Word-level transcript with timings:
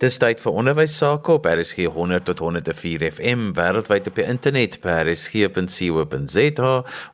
Dis 0.00 0.14
tyd 0.16 0.38
vir 0.40 0.54
onderwys 0.56 0.94
sake 0.96 1.28
op 1.34 1.44
RSG 1.44 1.84
100 1.92 2.24
tot 2.24 2.38
104 2.40 3.02
FM 3.10 3.50
wêreldwyd 3.52 4.06
op 4.08 4.16
die 4.16 4.24
internet 4.24 4.78
by 4.80 4.94
rsg.co.za 5.02 6.70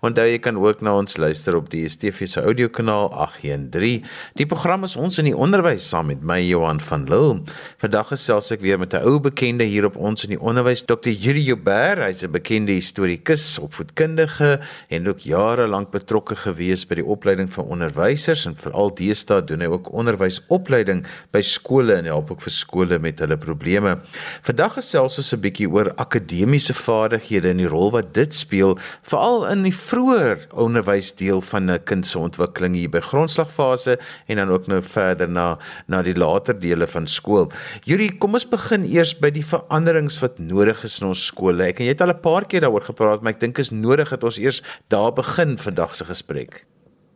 en 0.06 0.14
daar 0.14 0.28
jy 0.30 0.36
kan 0.44 0.60
ook 0.62 0.84
na 0.86 0.92
ons 0.94 1.16
luister 1.18 1.56
op 1.58 1.66
die 1.72 1.80
DSTV 1.82 2.28
se 2.30 2.44
audiokanaal 2.46 3.10
813. 3.10 4.04
Die 4.38 4.46
program 4.46 4.86
is 4.86 4.94
ons 4.94 5.18
in 5.18 5.26
die 5.26 5.34
onderwys 5.34 5.88
saam 5.90 6.12
met 6.12 6.22
my 6.22 6.36
Johan 6.44 6.78
van 6.78 7.08
Lille. 7.10 7.40
Vandag 7.82 8.12
gesels 8.12 8.52
ek 8.54 8.62
weer 8.62 8.78
met 8.78 8.94
'n 8.94 9.02
ou 9.02 9.18
bekende 9.18 9.66
hier 9.66 9.90
op 9.90 9.98
ons 9.98 10.22
in 10.22 10.36
die 10.36 10.40
onderwys, 10.40 10.86
Dr. 10.86 11.10
Yuri 11.10 11.42
Joubert. 11.42 11.98
Hy's 12.06 12.22
'n 12.22 12.30
bekende 12.30 12.70
historikus, 12.70 13.58
opvoedkundige 13.58 14.60
en 14.90 15.08
ook 15.08 15.26
jare 15.26 15.66
lank 15.66 15.90
betrokke 15.90 16.36
gewees 16.36 16.86
by 16.86 17.02
die 17.02 17.06
opleiding 17.06 17.50
van 17.50 17.64
onderwysers 17.64 18.46
en 18.46 18.54
veral 18.54 18.94
deesdae 18.94 19.42
doen 19.42 19.60
hy 19.60 19.66
ook 19.66 19.92
onderwysopleiding 19.92 21.04
by 21.32 21.40
skole 21.42 21.92
en 21.92 22.04
help 22.04 22.30
ook 22.30 22.42
vir 22.42 22.52
skole 22.52 22.75
met 22.84 23.18
hulle 23.18 23.36
probleme. 23.40 23.96
Vandag 24.42 24.74
gesels 24.76 25.18
ons 25.18 25.32
'n 25.32 25.40
bietjie 25.40 25.68
oor 25.68 25.92
akademiese 25.96 26.74
vaardighede 26.74 27.48
en 27.48 27.56
die 27.56 27.68
rol 27.68 27.90
wat 27.90 28.14
dit 28.14 28.34
speel, 28.34 28.78
veral 29.02 29.46
in 29.48 29.62
die 29.62 29.72
vroeë 29.72 30.52
onderwysdeel 30.52 31.40
van 31.40 31.70
'n 31.70 31.84
kind 31.84 32.06
se 32.06 32.18
ontwikkeling 32.18 32.74
hier 32.74 32.90
by 32.90 33.00
grondslagfase 33.00 33.98
en 34.28 34.36
dan 34.36 34.48
ook 34.48 34.66
nou 34.66 34.82
verder 34.82 35.28
na 35.28 35.58
na 35.88 36.02
die 36.02 36.14
later 36.14 36.58
dele 36.58 36.86
van 36.86 37.06
skool. 37.06 37.50
Yuri, 37.84 38.18
kom 38.18 38.34
ons 38.34 38.48
begin 38.48 38.84
eers 38.84 39.14
by 39.14 39.30
die 39.30 39.44
veranderings 39.44 40.20
wat 40.20 40.38
nodig 40.38 40.84
is 40.84 41.00
in 41.00 41.08
ons 41.08 41.26
skole. 41.26 41.62
Ek 41.62 41.80
en 41.80 41.86
jy 41.86 41.92
het 41.92 42.00
al 42.00 42.12
'n 42.12 42.20
paar 42.20 42.44
keer 42.44 42.60
daaroor 42.60 42.84
gepraat, 42.84 43.22
maar 43.22 43.32
ek 43.32 43.40
dink 43.40 43.58
is 43.58 43.70
nodig 43.70 44.08
dat 44.08 44.24
ons 44.24 44.38
eers 44.38 44.62
daar 44.88 45.12
begin 45.12 45.58
vandag 45.58 45.94
se 45.94 46.04
gesprek. 46.04 46.66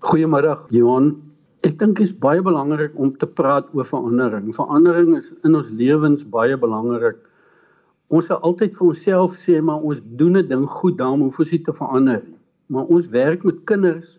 Goeiemôre, 0.01 0.65
Johan. 0.71 1.30
Ek 1.61 1.75
dink 1.77 1.99
dit 1.99 2.07
is 2.09 2.15
baie 2.17 2.41
belangrik 2.41 2.95
om 2.97 3.11
te 3.21 3.27
praat 3.29 3.67
oor 3.77 3.85
verandering. 3.85 4.47
Verandering 4.57 5.13
is 5.19 5.35
in 5.45 5.59
ons 5.59 5.69
lewens 5.77 6.23
baie 6.25 6.57
belangrik. 6.57 7.19
Ons 8.09 8.31
sal 8.31 8.41
altyd 8.49 8.73
vir 8.79 8.87
onsself 8.87 9.35
sê 9.37 9.59
maar 9.61 9.85
ons 9.85 10.01
doen 10.23 10.41
'n 10.41 10.49
ding 10.49 10.65
goed, 10.79 10.97
daarom 10.97 11.27
hoef 11.27 11.39
ons 11.45 11.53
nie 11.53 11.61
te 11.69 11.77
verander 11.77 12.23
nie. 12.25 12.41
Maar 12.73 12.89
ons 12.89 13.13
werk 13.13 13.45
met 13.45 13.61
kinders 13.69 14.19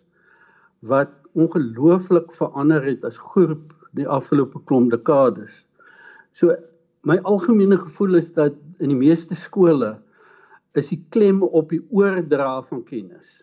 wat 0.81 1.09
ongelooflik 1.33 2.31
verander 2.31 2.85
het 2.85 3.03
as 3.09 3.17
groep 3.17 3.73
die 3.97 4.07
afgelope 4.07 4.61
klomp 4.65 4.91
dekades. 4.91 5.65
So 6.31 6.55
my 7.01 7.17
algemene 7.25 7.77
gevoel 7.77 8.21
is 8.21 8.33
dat 8.33 8.53
in 8.79 8.93
die 8.93 9.01
meeste 9.01 9.35
skole 9.35 9.97
is 10.77 10.89
die 10.93 11.03
klem 11.09 11.41
op 11.41 11.69
die 11.73 11.81
oordra 11.89 12.61
van 12.61 12.83
kennis 12.83 13.41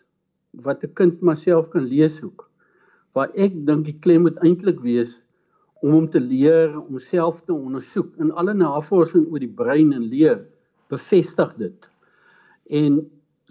wat 0.52 0.84
'n 0.84 0.94
kind 0.94 1.20
maar 1.20 1.36
self 1.36 1.69
kan 1.70 1.82
lees 1.82 2.20
hoek 2.22 2.47
waar 3.19 3.34
ek 3.34 3.56
dink 3.66 3.88
die 3.88 3.98
klem 4.05 4.27
moet 4.28 4.38
eintlik 4.47 4.78
wees 4.84 5.19
om 5.83 5.94
hom 5.94 6.06
te 6.11 6.22
leer 6.22 6.74
om 6.78 6.98
self 7.02 7.42
te 7.47 7.55
ondersoek 7.55 8.14
en 8.22 8.33
alle 8.38 8.55
navorsing 8.55 9.27
oor 9.28 9.42
die 9.42 9.55
brein 9.60 9.92
en 9.97 10.06
leer 10.10 10.41
bevestig 10.92 11.52
dit. 11.60 11.88
En 12.70 13.02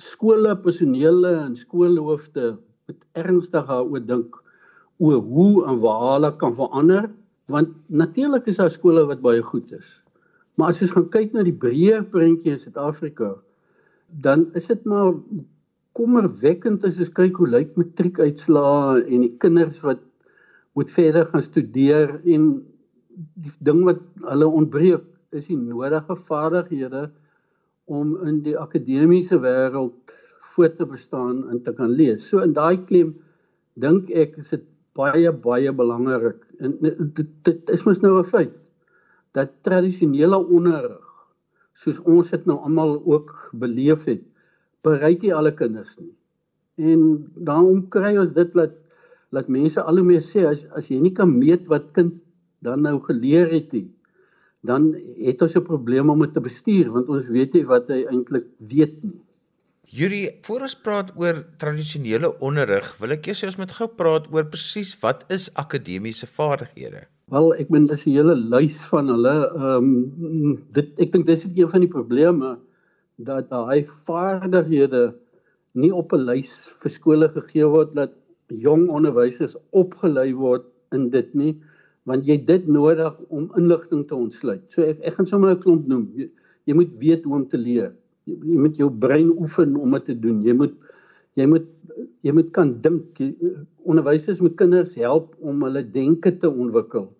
skole, 0.02 0.56
personele 0.64 1.34
en 1.44 1.56
skoolhoofde 1.60 2.56
moet 2.88 3.02
ernstig 3.20 3.68
daaroor 3.68 4.04
dink 4.08 4.36
oor 5.04 5.22
hoe 5.22 5.66
en 5.70 5.80
waar 5.84 6.04
hulle 6.14 6.34
kan 6.42 6.56
verander 6.58 7.10
want 7.48 7.72
natuurlik 7.88 8.48
is 8.52 8.60
daar 8.60 8.72
skole 8.72 9.06
wat 9.08 9.24
baie 9.24 9.44
goed 9.44 9.72
is. 9.72 10.02
Maar 10.60 10.74
as 10.74 10.82
jy 10.82 10.90
gaan 10.92 11.06
kyk 11.14 11.36
na 11.36 11.46
die 11.48 11.56
breër 11.56 12.04
prentjie 12.12 12.52
in 12.52 12.60
Suid-Afrika, 12.60 13.38
dan 14.24 14.48
is 14.58 14.68
dit 14.68 14.84
maar 14.90 15.14
kommerwekkend 15.98 16.86
as 16.88 17.00
jy 17.02 17.08
kyk 17.20 17.40
hoe 17.42 17.50
lyk 17.50 17.76
matriekuitslae 17.80 19.04
en 19.04 19.26
die 19.26 19.34
kinders 19.42 19.82
wat 19.86 20.04
moet 20.78 20.92
verder 20.94 21.26
gaan 21.32 21.46
studeer 21.46 22.18
en 22.36 22.50
die 23.42 23.54
ding 23.66 23.82
wat 23.88 24.04
hulle 24.30 24.50
ontbreek 24.60 25.06
is 25.36 25.48
die 25.50 25.58
nodige 25.58 26.18
vaardighede 26.28 27.08
om 27.90 28.14
in 28.28 28.42
die 28.46 28.56
akademiese 28.60 29.40
wêreld 29.42 30.14
voort 30.54 30.78
te 30.78 30.86
bestaan 30.90 31.46
en 31.52 31.62
te 31.64 31.74
kan 31.74 31.94
lees. 31.94 32.26
So 32.26 32.44
in 32.46 32.54
daai 32.58 32.84
klem 32.90 33.16
dink 33.82 34.12
ek 34.12 34.38
is 34.42 34.52
dit 34.54 34.64
baie 34.98 35.32
baie 35.32 35.74
belangrik. 35.74 36.40
En 36.62 36.78
dit, 36.82 37.28
dit 37.46 37.74
is 37.74 37.86
mos 37.86 38.02
nou 38.02 38.18
'n 38.20 38.30
feit 38.30 38.56
dat 39.34 39.54
tradisionele 39.64 40.38
onderrig 40.38 41.06
soos 41.78 42.00
ons 42.06 42.32
dit 42.34 42.46
nou 42.46 42.58
almal 42.66 42.98
ook 43.06 43.34
beleef 43.54 44.06
het 44.10 44.24
bereik 44.88 45.24
nie 45.26 45.34
alle 45.36 45.54
kinders 45.56 45.98
nie. 46.00 46.14
En 46.78 47.02
daarom 47.36 47.88
kry 47.94 48.16
ons 48.18 48.34
dit 48.38 48.54
dat 48.58 48.76
dat 49.36 49.50
mense 49.52 49.82
al 49.84 50.00
hoe 50.00 50.08
meer 50.08 50.24
sê 50.24 50.46
as 50.48 50.64
as 50.80 50.88
jy 50.88 51.02
nie 51.04 51.14
kan 51.16 51.32
meet 51.34 51.68
wat 51.72 51.92
kind 51.98 52.14
dan 52.64 52.86
nou 52.86 52.96
geleer 53.04 53.50
het 53.52 53.74
nie, 53.76 53.88
dan 54.64 54.94
het 55.20 55.42
ons 55.42 55.56
'n 55.56 55.68
probleem 55.68 56.10
om 56.10 56.24
dit 56.24 56.34
te 56.34 56.42
bestuur 56.42 56.92
want 56.92 57.10
ons 57.10 57.28
weet 57.28 57.54
nie 57.54 57.66
wat 57.66 57.90
hy 57.90 58.06
eintlik 58.06 58.48
weet 58.60 59.04
nie. 59.04 59.20
Yuri, 59.88 60.30
voor 60.44 60.62
ons 60.62 60.76
praat 60.76 61.12
oor 61.16 61.46
tradisionele 61.58 62.34
onderrig, 62.44 62.88
wil 63.00 63.12
ek 63.16 63.28
eers 63.28 63.44
ons 63.44 63.58
met 63.58 63.72
gou 63.72 63.88
praat 63.88 64.28
oor 64.34 64.46
presies 64.46 64.92
wat 65.00 65.24
is 65.32 65.48
akademiese 65.56 66.28
vaardighede? 66.28 67.06
Wel, 67.32 67.54
ek 67.60 67.70
meen 67.70 67.88
dis 67.88 68.06
'n 68.06 68.12
hele 68.12 68.36
lys 68.36 68.82
van 68.92 69.08
hulle 69.08 69.36
ehm 69.48 69.88
um, 69.88 70.64
dit 70.72 71.00
ek 71.00 71.12
dink 71.12 71.26
dis 71.26 71.44
een 71.44 71.70
van 71.70 71.82
die 71.82 71.92
probleme 71.92 72.58
dat 73.18 73.50
daai 73.50 73.84
vaardighede 74.06 75.16
nie 75.74 75.92
op 75.92 76.14
'n 76.14 76.26
lys 76.26 76.68
vir 76.82 76.92
skole 76.92 77.30
gegee 77.30 77.66
word 77.66 77.96
dat 77.96 78.14
jong 78.48 78.90
onderwysers 78.90 79.58
opgelei 79.72 80.34
word 80.34 80.66
in 80.94 81.10
dit 81.10 81.34
nie 81.36 81.56
want 82.08 82.28
jy 82.28 82.38
dit 82.46 82.68
nodig 82.68 83.16
om 83.30 83.50
inligting 83.60 84.06
te 84.08 84.16
ontsluit. 84.16 84.64
So 84.72 84.82
ek 84.82 85.02
ek 85.04 85.14
gaan 85.18 85.28
sommer 85.28 85.52
'n 85.52 85.60
klomp 85.60 85.88
noem. 85.88 86.08
Jy, 86.16 86.30
jy 86.66 86.74
moet 86.74 86.94
weet 87.00 87.24
hoe 87.24 87.36
om 87.36 87.48
te 87.48 87.58
leer. 87.58 87.92
Jy, 88.26 88.36
jy 88.44 88.58
moet 88.64 88.78
jou 88.78 88.90
brein 88.90 89.30
oefen 89.36 89.76
om 89.76 89.92
dit 89.92 90.06
te 90.06 90.16
doen. 90.16 90.44
Jy 90.44 90.54
moet 90.54 90.74
jy 91.36 91.46
moet 91.46 91.68
jy 92.24 92.32
moet 92.32 92.52
kan 92.52 92.82
dink. 92.82 93.20
Onderwysers 93.84 94.40
moet 94.40 94.56
kinders 94.56 94.96
help 94.96 95.36
om 95.40 95.64
hulle 95.64 95.84
denke 95.84 96.32
te 96.32 96.50
ontwikkel. 96.50 97.12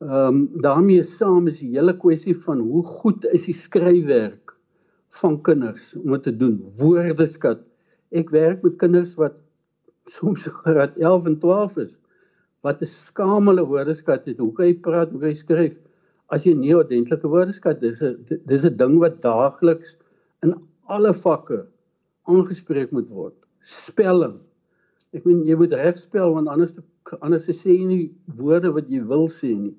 Ehm 0.00 0.28
um, 0.28 0.48
daarmee 0.60 1.04
saam 1.04 1.48
is 1.48 1.60
die 1.60 1.76
hele 1.76 1.92
kwessie 1.96 2.34
van 2.34 2.60
hoe 2.60 2.82
goed 2.82 3.24
is 3.32 3.44
die 3.44 3.54
skryfwerk 3.54 4.43
van 5.20 5.40
kinders 5.46 5.92
om 6.02 6.14
te 6.22 6.32
doen 6.36 6.58
woordeskat. 6.78 7.62
Ek 8.14 8.30
werk 8.34 8.62
met 8.66 8.78
kinders 8.80 9.14
wat 9.20 9.38
soms 10.10 10.46
graad 10.62 10.96
11 11.00 11.30
en 11.30 11.38
12 11.42 11.76
is 11.86 11.94
wat 12.64 12.80
'n 12.80 12.88
skamele 12.88 13.64
woordeskat 13.68 14.24
het. 14.24 14.38
Hoe 14.38 14.52
kan 14.52 14.66
jy 14.66 14.76
praat, 14.86 15.10
hoe 15.12 15.20
kan 15.20 15.34
jy 15.34 15.40
skryf 15.40 15.76
as 16.32 16.46
jy 16.46 16.54
nie 16.56 16.72
ordentlike 16.74 17.28
woordeskat 17.28 17.80
dis 17.80 18.00
'n 18.02 18.16
dis 18.48 18.64
'n 18.64 18.76
ding 18.76 18.98
wat 18.98 19.20
daagliks 19.22 19.96
in 20.42 20.54
alle 20.88 21.12
vakke 21.12 21.66
aangespreek 22.26 22.90
moet 22.90 23.10
word. 23.10 23.36
Spelling. 23.62 24.40
Ek 25.12 25.24
meen 25.24 25.44
jy 25.46 25.56
moet 25.56 25.72
reg 25.72 25.98
spel 25.98 26.34
want 26.34 26.48
anders 26.48 26.76
anders 27.20 27.46
sê 27.46 27.70
jy 27.70 27.84
nie 27.86 28.04
woorde 28.38 28.72
wat 28.72 28.88
jy 28.88 29.00
wil 29.12 29.28
sê 29.28 29.52
nie. 29.54 29.74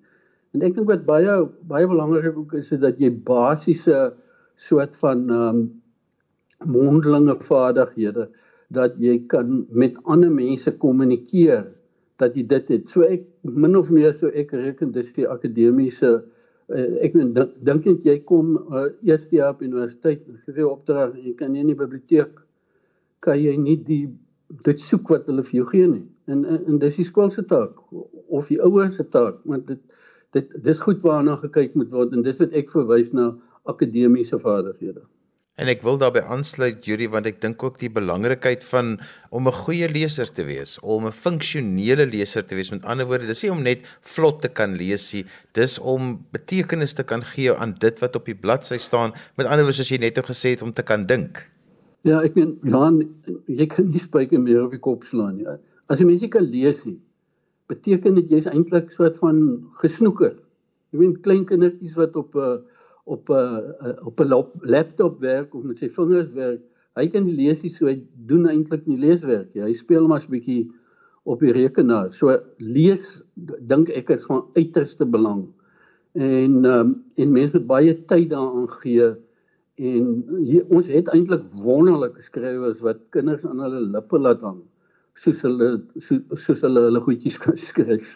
En 0.53 0.61
ek 0.61 0.75
dink 0.75 0.87
wat 0.87 1.05
baie 1.05 1.49
baie 1.67 1.87
belangrik 1.87 2.37
ook 2.37 2.53
is 2.53 2.69
dat 2.69 2.99
jy 2.99 3.09
basiese 3.09 3.91
uh, 3.91 4.11
soort 4.55 4.95
van 4.95 5.29
um, 5.29 5.61
mondelinge 6.65 7.35
vaardighede 7.43 8.29
dat 8.73 8.95
jy 8.99 9.19
kan 9.29 9.65
met 9.69 9.97
ander 10.03 10.31
mense 10.31 10.71
kommunikeer 10.81 11.65
dat 12.21 12.35
jy 12.35 12.45
dit 12.47 12.71
het. 12.71 12.89
So 12.89 13.03
ek 13.03 13.25
min 13.43 13.75
of 13.77 13.91
meer 13.93 14.13
so 14.15 14.31
ek 14.31 14.53
reken 14.55 14.93
dis 14.95 15.11
die 15.15 15.27
akademiese 15.29 16.11
uh, 16.71 16.87
ek 17.05 17.17
dink 17.67 17.85
dit 17.85 18.07
jy 18.09 18.17
kom 18.27 18.55
uh, 18.71 18.87
eerste 19.05 19.37
jaar 19.37 19.53
op 19.55 19.63
universiteit 19.65 20.23
gesê 20.47 20.65
opdrag 20.65 21.17
jy 21.19 21.35
kan 21.37 21.53
nie 21.53 21.63
in 21.65 21.73
die 21.73 21.79
biblioteek 21.79 22.39
kan 23.25 23.39
jy 23.41 23.55
nie 23.59 23.77
die 23.77 24.05
dit 24.65 24.81
soek 24.81 25.09
wat 25.09 25.27
hulle 25.29 25.43
vir 25.43 25.59
jou 25.59 25.67
gee 25.71 25.87
nie. 25.89 26.05
En 26.31 26.45
en, 26.45 26.61
en 26.69 26.79
dis 26.81 27.01
die 27.01 27.07
skool 27.07 27.31
se 27.33 27.43
taak 27.49 27.81
of 28.29 28.49
die 28.49 28.61
ouers 28.63 28.97
se 28.99 29.05
taak 29.11 29.41
want 29.45 29.67
dit 29.67 29.81
dit 30.35 30.55
dis 30.63 30.79
goed 30.83 31.03
waarna 31.05 31.37
gekyk 31.39 31.75
moet 31.79 31.91
word 31.95 32.13
en 32.15 32.23
dis 32.25 32.41
wat 32.41 32.55
ek 32.57 32.71
verwys 32.73 33.13
na 33.15 33.31
akademiese 33.65 34.39
vaardighede. 34.39 35.03
En 35.55 35.69
ek 35.71 35.85
wil 35.87 35.95
daarbey 35.95 36.19
aansluit 36.27 36.83
Judy 36.83 37.05
want 37.07 37.29
ek 37.29 37.37
dink 37.39 37.61
ook 37.63 37.77
die 37.79 37.89
belangrikheid 37.97 38.63
van 38.67 38.97
om 39.31 39.47
'n 39.47 39.55
goeie 39.63 39.87
leser 39.87 40.27
te 40.27 40.43
wees, 40.43 40.75
om 40.83 41.07
'n 41.07 41.15
funksionele 41.15 42.05
leser 42.05 42.43
te 42.43 42.55
wees. 42.55 42.71
Met 42.71 42.83
ander 42.83 43.07
woorde, 43.07 43.27
dis 43.27 43.43
nie 43.43 43.51
om 43.51 43.63
net 43.63 43.87
vlot 44.01 44.41
te 44.41 44.49
kan 44.49 44.75
lees 44.75 45.13
nie, 45.13 45.23
dis 45.53 45.79
om 45.79 46.19
betekenis 46.31 46.93
te 46.93 47.03
kan 47.03 47.23
gee 47.23 47.55
aan 47.55 47.73
dit 47.79 47.99
wat 47.99 48.15
op 48.15 48.25
die 48.25 48.35
bladsy 48.35 48.77
staan. 48.77 49.13
Met 49.37 49.47
ander 49.47 49.63
woorde, 49.63 49.79
soos 49.79 49.89
jy 49.89 49.97
net 49.97 50.19
gesê 50.19 50.49
het 50.49 50.61
om 50.61 50.73
te 50.73 50.83
kan 50.83 51.05
dink. 51.05 51.49
Ja, 52.03 52.19
ek 52.21 52.35
meen 52.35 52.59
Johan, 52.63 53.07
jy 53.47 53.65
kan 53.65 53.85
nie 53.89 53.99
spyker 53.99 54.39
meer 54.39 54.65
op 54.65 54.71
die 54.71 54.79
kop 54.79 55.03
slaan 55.03 55.37
nie. 55.37 55.47
As 55.87 55.99
jy 55.99 56.05
mense 56.05 56.27
kan 56.27 56.43
lees 56.43 56.83
nie, 56.85 56.99
beteken 57.69 58.13
dit 58.13 58.29
jy's 58.29 58.45
eintlik 58.45 58.91
soort 58.91 59.17
van 59.17 59.63
gesnoeker. 59.79 60.35
Jy 60.91 60.99
weet 60.99 61.21
klein 61.23 61.45
kindertjies 61.45 61.95
wat 61.95 62.15
op 62.15 62.35
'n 62.35 62.39
uh, 62.39 62.74
op 63.05 63.29
'n 63.29 63.61
uh, 63.87 64.05
op 64.05 64.19
'n 64.21 64.31
laptop 64.73 65.19
werk 65.19 65.53
of 65.53 65.63
met 65.63 65.77
sy 65.77 65.89
vingers 65.89 66.33
werk. 66.33 66.61
Hy 66.95 67.07
kan 67.11 67.23
nie 67.23 67.35
lees 67.35 67.61
nie, 67.61 67.71
so 67.71 67.87
hy 67.87 67.99
doen 68.29 68.47
eintlik 68.49 68.85
nie 68.87 68.97
leeswerk 68.97 69.53
nie. 69.53 69.63
Hy 69.63 69.73
speel 69.73 70.07
maar 70.07 70.23
'n 70.23 70.31
bietjie 70.31 70.69
op 71.23 71.39
die 71.39 71.51
rekenaar. 71.51 72.13
So 72.13 72.37
lees 72.57 73.23
dink 73.67 73.89
ek 73.89 74.09
is 74.09 74.25
van 74.25 74.45
uiterste 74.55 75.05
belang. 75.05 75.47
En 76.13 76.65
ehm 76.65 76.79
um, 76.79 77.03
en 77.15 77.31
mense 77.31 77.57
moet 77.57 77.67
baie 77.67 78.05
tyd 78.05 78.29
daaraan 78.29 78.69
gee 78.81 79.13
en 79.75 80.23
hier, 80.39 80.63
ons 80.69 80.87
het 80.87 81.07
eintlik 81.11 81.43
wonderlike 81.63 82.21
skrywers 82.21 82.79
wat 82.79 82.97
kinders 83.09 83.45
aan 83.45 83.59
hulle 83.59 83.81
lippe 83.81 84.17
laat 84.19 84.41
hang 84.41 84.61
soos 85.15 85.41
hulle 85.47 85.69
so, 85.99 86.19
soos 86.35 86.63
hulle 86.65 86.85
hulle 86.87 87.01
goedjies 87.03 87.39
kan 87.41 87.57
skryf. 87.69 88.15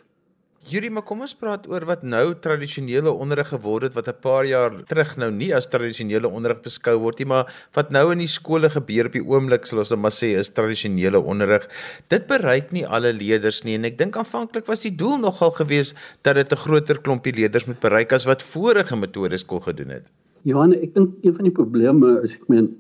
Yuri, 0.68 0.90
maar 0.92 1.06
kom 1.08 1.22
ons 1.24 1.32
praat 1.40 1.64
oor 1.72 1.86
wat 1.88 2.02
nou 2.04 2.34
tradisionele 2.44 3.12
onderrig 3.24 3.48
geword 3.54 3.88
het 3.88 3.94
wat 3.96 4.10
'n 4.12 4.20
paar 4.22 4.46
jaar 4.46 4.74
terug 4.90 5.16
nou 5.18 5.32
nie 5.32 5.56
as 5.56 5.70
tradisionele 5.72 6.28
onderrig 6.28 6.62
beskou 6.62 7.00
word 7.00 7.20
nie, 7.20 7.28
maar 7.28 7.48
wat 7.74 7.92
nou 7.92 8.12
in 8.12 8.20
die 8.20 8.28
skole 8.28 8.70
gebeur 8.70 9.06
op 9.06 9.14
die 9.14 9.24
oomblik, 9.24 9.66
sal 9.66 9.80
ons 9.80 9.90
net 9.90 10.00
maar 10.00 10.12
sê 10.12 10.36
is 10.38 10.50
tradisionele 10.50 11.20
onderrig. 11.20 11.68
Dit 12.10 12.28
bereik 12.28 12.72
nie 12.72 12.86
alle 12.86 13.14
leerders 13.14 13.64
nie 13.64 13.76
en 13.76 13.86
ek 13.86 13.98
dink 13.98 14.18
aanvanklik 14.18 14.68
was 14.68 14.82
die 14.82 14.96
doel 14.96 15.18
nogal 15.18 15.52
geweest 15.52 15.96
dat 16.24 16.36
dit 16.36 16.52
'n 16.52 16.58
groter 16.58 17.00
klompie 17.00 17.34
leerders 17.34 17.66
moet 17.66 17.80
bereik 17.80 18.12
as 18.12 18.26
wat 18.26 18.44
vorige 18.44 18.96
metodes 18.96 19.46
kon 19.46 19.62
gedoen 19.62 19.90
het. 19.90 20.04
Johan, 20.44 20.74
ek 20.74 20.94
dink 20.94 21.10
een 21.24 21.36
van 21.36 21.44
die 21.46 21.56
probleme 21.56 22.22
is 22.24 22.34
ek 22.36 22.48
meen 22.50 22.76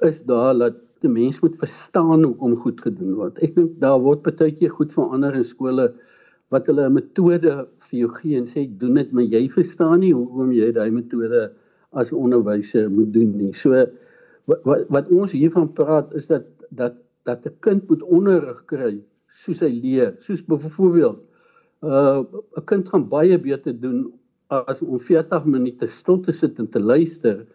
is 0.00 0.22
daar 0.22 0.54
dat 0.54 0.76
die 1.00 1.08
mens 1.08 1.40
moet 1.40 1.56
verstaan 1.56 2.24
hoe 2.24 2.36
om 2.38 2.56
goed 2.56 2.80
gedoen 2.80 3.14
word. 3.14 3.38
Ek 3.42 3.54
dink 3.54 3.80
daar 3.80 4.00
word 4.00 4.22
baie 4.22 4.52
keer 4.52 4.70
goed 4.70 4.92
verander 4.92 5.34
in 5.34 5.44
skole 5.44 5.94
wat 6.50 6.66
hulle 6.66 6.86
'n 6.86 6.94
metode 6.94 7.52
vir 7.86 7.98
jou 8.02 8.10
gee 8.18 8.38
en 8.38 8.46
sê 8.46 8.66
doen 8.78 8.94
dit 8.94 9.12
maar 9.12 9.24
jy 9.24 9.48
verstaan 9.48 10.00
nie 10.00 10.12
hoekom 10.12 10.52
jy 10.52 10.72
daai 10.72 10.90
metode 10.90 11.50
as 11.92 12.12
onderwyser 12.12 12.90
moet 12.90 13.12
doen 13.12 13.36
nie. 13.38 13.52
So 13.52 13.70
wat 14.50 14.86
wat, 14.90 15.10
ons 15.10 15.32
hiervan 15.32 15.72
praat 15.74 16.12
is 16.14 16.26
dat 16.26 16.46
dat 16.70 16.94
dat 17.24 17.46
'n 17.46 17.54
kind 17.60 17.88
moet 17.88 18.02
onderrig 18.02 18.64
kry 18.66 18.98
soos 19.28 19.60
hy 19.60 19.70
leer. 19.70 20.14
Soos 20.18 20.42
byvoorbeeld 20.42 21.20
uh 21.82 22.22
'n 22.58 22.64
kind 22.66 22.88
gaan 22.88 23.08
baie 23.08 23.38
beter 23.38 23.72
doen 23.80 24.12
as 24.48 24.82
om 24.82 24.98
40 24.98 25.44
minute 25.44 25.86
stil 25.86 26.20
te 26.20 26.32
sit 26.32 26.58
en 26.58 26.68
te 26.68 26.80
luister 26.80 27.46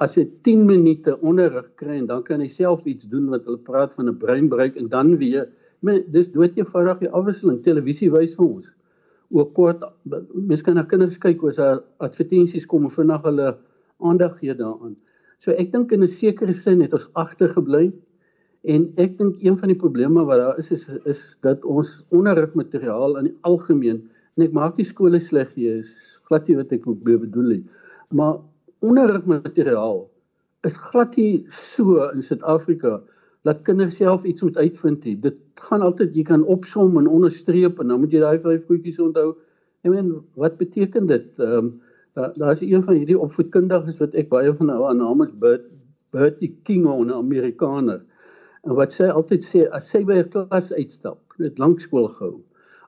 as 0.00 0.14
hy 0.14 0.24
10 0.46 0.66
minute 0.66 1.16
onderrig 1.20 1.68
kry 1.76 1.98
en 1.98 2.06
dan 2.06 2.22
kan 2.22 2.40
hy 2.40 2.48
self 2.48 2.86
iets 2.86 3.08
doen 3.10 3.28
wat 3.28 3.44
hulle 3.44 3.58
praat 3.58 3.92
van 3.92 4.08
'n 4.08 4.18
breinbreuk 4.18 4.76
en 4.76 4.88
dan 4.88 5.16
weer 5.18 5.48
Men 5.86 6.02
dis 6.14 6.30
dood 6.34 6.56
eenvoudig 6.58 7.04
die 7.04 7.12
afwisseling. 7.14 7.60
Televisie 7.62 8.10
wys 8.10 8.34
vir 8.38 8.46
ons. 8.46 8.74
Ook 9.34 9.52
kort 9.54 9.84
mense 10.08 10.64
kan 10.64 10.78
na 10.78 10.86
kinders 10.88 11.18
kyk 11.20 11.42
as 11.50 11.60
daar 11.60 11.82
advertensies 12.04 12.66
kom 12.66 12.86
of 12.88 12.96
vinnig 12.96 13.22
hulle 13.26 13.52
aandag 14.00 14.38
gee 14.40 14.54
daaraan. 14.56 14.96
So 15.44 15.52
ek 15.52 15.72
dink 15.72 15.92
in 15.92 16.02
'n 16.02 16.08
sekere 16.08 16.54
sin 16.54 16.80
het 16.80 16.94
ons 16.94 17.08
agtergebly 17.14 17.92
en 18.64 18.92
ek 18.96 19.18
dink 19.18 19.42
een 19.42 19.56
van 19.58 19.68
die 19.68 19.78
probleme 19.78 20.24
wat 20.24 20.38
daar 20.38 20.58
is 20.58 20.70
is 20.70 20.88
is 21.04 21.38
dat 21.42 21.64
ons 21.64 22.04
onderrigmateriaal 22.10 23.18
in 23.18 23.30
die 23.30 23.38
algemeen 23.42 24.02
en 24.36 24.46
ek 24.46 24.52
maak 24.52 24.76
nie 24.78 24.86
skole 24.86 25.20
sleg 25.20 25.52
hier 25.54 25.78
is 25.78 26.20
glad 26.26 26.48
nie 26.48 26.56
wat 26.56 26.72
ek 26.72 26.84
bedoel 26.84 27.48
nie. 27.54 27.64
Maar 28.10 28.40
onderrigmateriaal 28.80 30.08
is 30.64 30.76
glad 30.76 31.16
nie 31.16 31.44
so 31.50 32.08
in 32.08 32.22
Suid-Afrika 32.22 33.02
dat 33.48 33.64
kinders 33.64 33.96
self 33.96 34.24
iets 34.28 34.44
moet 34.44 34.56
uitvind 34.60 35.04
nie. 35.08 35.16
Dit 35.24 35.38
gaan 35.68 35.84
altyd 35.84 36.16
jy 36.16 36.24
kan 36.28 36.44
opsom 36.44 36.98
en 37.00 37.08
onderstreep 37.08 37.80
en 37.80 37.92
dan 37.92 38.02
moet 38.02 38.12
jy 38.12 38.20
daai 38.20 38.40
vyf 38.42 38.66
goedjies 38.68 39.00
onthou. 39.02 39.30
Ek 39.86 39.92
meen, 39.94 40.12
wat 40.36 40.58
beteken 40.60 41.08
dit? 41.10 41.30
Ehm 41.40 41.58
um, 41.60 41.70
daar 42.18 42.32
daar's 42.34 42.62
een 42.64 42.82
van 42.82 42.96
hierdie 42.98 43.18
opvoedkundiges 43.18 44.00
wat 44.02 44.14
ek 44.18 44.30
baie 44.32 44.50
van 44.60 44.72
hou, 44.72 44.80
haar 44.84 44.96
naam 44.98 45.22
is 45.22 45.30
Bert 45.32 45.68
Bertie 46.10 46.50
King, 46.64 46.86
'n 46.88 47.12
Amerikaner. 47.12 48.00
En 48.66 48.74
wat 48.74 48.92
sy 48.92 49.06
altyd 49.12 49.44
sê, 49.44 49.66
as 49.76 49.90
sy 49.92 50.02
by 50.04 50.18
'n 50.18 50.30
klas 50.32 50.72
uitstap, 50.72 51.20
net 51.38 51.58
lank 51.58 51.80
skool 51.80 52.08
gehou. 52.08 52.40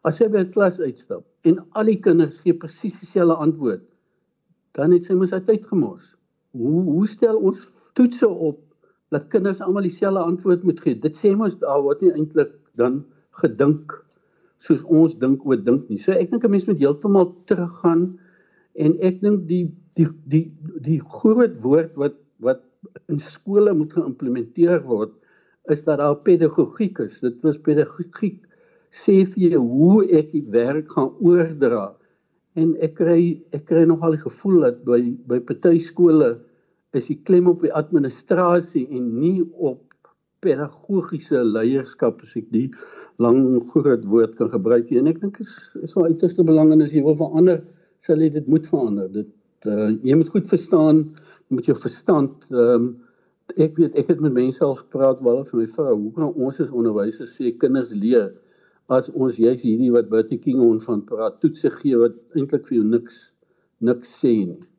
As 0.05 0.17
sy 0.17 0.29
by 0.29 0.41
'n 0.41 0.51
klas 0.51 0.81
uitstap 0.81 1.25
en 1.45 1.61
al 1.73 1.85
die 1.85 2.01
kinders 2.01 2.41
gee 2.41 2.53
presies 2.53 3.01
dieselfde 3.01 3.37
antwoord, 3.37 3.85
dan 4.73 4.93
het 4.93 5.05
sy 5.05 5.15
mos 5.15 5.33
uit 5.33 5.47
tyd 5.47 5.67
gemors. 5.67 6.17
Hoe 6.53 6.83
hoe 6.83 7.07
stel 7.07 7.39
ons 7.39 7.71
toetse 7.95 8.29
op 8.29 8.59
dat 9.11 9.29
kinders 9.33 9.61
almal 9.61 9.87
dieselfde 9.87 10.23
antwoord 10.23 10.65
moet 10.65 10.81
gee. 10.81 10.95
Dit 10.95 11.19
sê 11.19 11.35
mos 11.37 11.59
daar 11.59 11.83
word 11.83 12.03
nie 12.05 12.13
eintlik 12.15 12.53
dan 12.79 13.03
gedink 13.43 13.97
soos 14.61 14.83
ons 14.85 15.17
dink 15.19 15.45
oor 15.49 15.61
dink 15.65 15.89
nie. 15.89 15.99
So 15.99 16.13
ek 16.13 16.31
dink 16.31 16.45
'n 16.45 16.51
mens 16.51 16.67
moet 16.69 16.83
heeltemal 16.83 17.33
teruggaan 17.51 18.19
en 18.75 18.99
ek 19.01 19.21
dink 19.21 19.47
die 19.49 19.67
die 19.97 20.09
die 20.27 20.47
die 20.85 21.01
groot 21.01 21.57
woord 21.65 21.97
wat 21.97 22.17
wat 22.41 22.63
in 23.09 23.21
skole 23.21 23.73
moet 23.75 23.93
geïmplementeer 23.93 24.85
word 24.87 25.13
is 25.69 25.85
dat 25.85 25.99
daar 25.99 26.17
pedagogiek 26.17 26.99
is. 26.99 27.21
Dit 27.21 27.43
was 27.43 27.59
pedagogiek 27.59 28.39
sê 28.91 29.25
vir 29.25 29.55
jou 29.55 29.63
hoe 29.63 30.05
ek 30.19 30.33
die 30.33 30.47
werk 30.51 30.91
gaan 30.91 31.13
oordra. 31.21 31.95
En 32.59 32.75
ek 32.83 32.97
kry 32.99 33.43
ek 33.55 33.67
kry 33.69 33.85
nogal 33.87 34.17
die 34.17 34.25
gevoel 34.25 34.67
dat 34.67 34.85
by 34.85 35.01
by 35.27 35.41
party 35.41 35.79
skole 35.79 36.39
is 36.97 37.07
die 37.11 37.19
klem 37.27 37.49
op 37.51 37.63
die 37.65 37.73
administrasie 37.77 38.87
en 38.91 39.07
nie 39.21 39.43
op 39.53 39.83
pedagogiese 40.45 41.43
leierskap 41.45 42.23
as 42.25 42.37
ek 42.39 42.49
die 42.55 42.69
lang 43.21 43.61
groot 43.73 44.07
woord 44.09 44.37
kan 44.39 44.51
gebruik 44.53 44.91
en 44.97 45.11
ek 45.11 45.21
dink 45.21 45.41
is 45.45 45.55
is 45.85 45.95
wel 45.97 46.11
uiterste 46.15 46.47
belangrik 46.47 46.87
as 46.87 46.97
jy 46.97 47.05
wil 47.05 47.19
verander 47.21 47.61
sal 48.01 48.23
jy 48.25 48.31
dit 48.33 48.47
moet 48.49 48.65
verander. 48.71 49.11
Dit 49.13 49.69
uh, 49.69 49.91
jy 50.07 50.17
moet 50.17 50.33
goed 50.33 50.49
verstaan 50.49 51.05
jy 51.05 51.59
moet 51.59 51.69
jou 51.69 51.77
verstand 51.77 52.49
um, 52.51 52.95
ek 53.59 53.77
weet 53.79 53.97
ek 53.99 54.13
het 54.13 54.23
met 54.25 54.35
mense 54.37 54.63
al 54.65 54.77
gepraat 54.79 55.21
waar 55.27 55.45
vir 55.49 55.63
my 55.63 55.67
vrou 55.75 55.97
hoe 55.97 56.13
kan 56.17 56.33
ons 56.33 56.61
as 56.63 56.71
onderwysers 56.71 57.37
sê 57.37 57.53
kinders 57.63 57.93
leer 57.93 58.31
as 58.91 59.11
ons 59.13 59.39
juist 59.39 59.67
hierdie 59.67 59.93
wat 59.95 60.11
Bertie 60.11 60.39
King 60.39 60.63
on 60.65 60.81
van 60.83 61.03
praat 61.07 61.41
toetse 61.43 61.71
gee 61.81 61.99
wat 61.99 62.17
eintlik 62.39 62.67
vir 62.71 62.81
jou 62.81 62.87
niks 62.87 63.21
niks 63.85 64.15
sê 64.23 64.35
nie 64.47 64.70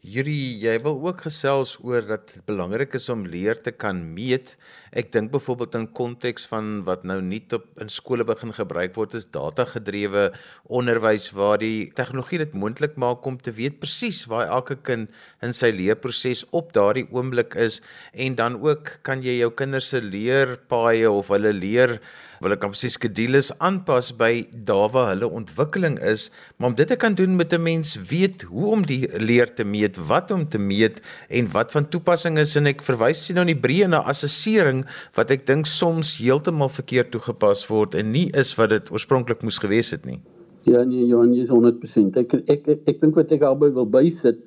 Yuri, 0.00 0.56
jy 0.56 0.78
wil 0.80 0.94
ook 1.04 1.26
gesels 1.26 1.74
oor 1.84 2.06
dat 2.08 2.30
dit 2.32 2.44
belangrik 2.46 2.94
is 2.96 3.10
om 3.12 3.26
leer 3.28 3.58
te 3.60 3.68
kan 3.68 3.98
meet. 4.14 4.54
Ek 4.96 5.10
dink 5.12 5.28
byvoorbeeld 5.34 5.76
in 5.76 5.84
konteks 5.92 6.46
van 6.48 6.70
wat 6.86 7.04
nou 7.04 7.18
nie 7.20 7.42
op 7.52 7.66
in 7.84 7.92
skole 7.92 8.24
begin 8.24 8.54
gebruik 8.56 8.96
word 8.96 9.18
is 9.18 9.28
data-gedrewe 9.28 10.30
onderwys 10.72 11.28
waar 11.36 11.60
die 11.60 11.92
tegnologie 11.92 12.40
dit 12.40 12.56
moontlik 12.56 12.96
maak 12.96 13.28
om 13.28 13.36
te 13.36 13.52
weet 13.52 13.76
presies 13.84 14.22
waar 14.24 14.48
elke 14.48 14.78
kind 14.88 15.12
in 15.44 15.52
sy 15.52 15.68
leerproses 15.68 16.46
op 16.56 16.72
daardie 16.72 17.04
oomblik 17.12 17.52
is 17.60 17.82
en 18.16 18.40
dan 18.40 18.56
ook 18.56 18.96
kan 19.04 19.20
jy 19.20 19.36
jou 19.42 19.52
kinders 19.52 19.92
se 19.92 20.00
leerpaaie 20.00 21.12
of 21.12 21.28
hulle 21.28 21.52
leer 21.52 21.98
wil 22.40 22.54
ek 22.54 22.64
amper 22.64 22.78
sê 22.80 22.88
skedules 22.92 23.50
aanpas 23.60 24.10
by 24.16 24.46
daar 24.68 24.88
waar 24.94 25.10
hulle 25.12 25.28
ontwikkeling 25.40 25.98
is, 26.08 26.28
maar 26.56 26.72
om 26.72 26.76
dit 26.78 26.88
te 26.88 26.96
kan 26.96 27.14
doen 27.14 27.36
met 27.36 27.52
'n 27.52 27.62
mens 27.62 27.96
weet 28.10 28.42
hoe 28.48 28.70
om 28.76 28.82
die 28.82 29.04
leer 29.20 29.52
te 29.54 29.64
meet, 29.64 29.96
wat 30.08 30.30
om 30.30 30.48
te 30.48 30.58
meet 30.58 31.00
en 31.28 31.50
wat 31.52 31.72
van 31.72 31.88
toepassing 31.88 32.38
is 32.38 32.56
en 32.56 32.66
ek 32.66 32.82
verwys 32.82 33.24
sien 33.26 33.36
nou 33.36 33.46
in 33.46 33.54
die 33.54 33.62
breë 33.66 33.88
na 33.88 34.00
assessering 34.08 34.84
wat 35.16 35.30
ek 35.30 35.46
dink 35.46 35.66
soms 35.66 36.18
heeltemal 36.18 36.68
verkeerd 36.68 37.10
toegepas 37.10 37.66
word 37.68 37.94
en 37.94 38.12
nie 38.12 38.30
is 38.34 38.54
wat 38.56 38.70
dit 38.70 38.90
oorspronklik 38.90 39.42
moes 39.42 39.58
gewees 39.58 39.90
het 39.90 40.06
nie. 40.06 40.20
Ja 40.64 40.84
nee 40.84 41.06
Johan, 41.06 41.34
jy 41.34 41.42
is 41.42 41.50
100%. 41.50 42.16
Ek 42.16 42.34
ek 42.48 42.68
ek, 42.68 42.80
ek 42.88 43.00
dink 43.00 43.14
wat 43.14 43.32
ek 43.32 43.42
albei 43.42 43.70
wil 43.70 43.86
bysit 43.86 44.38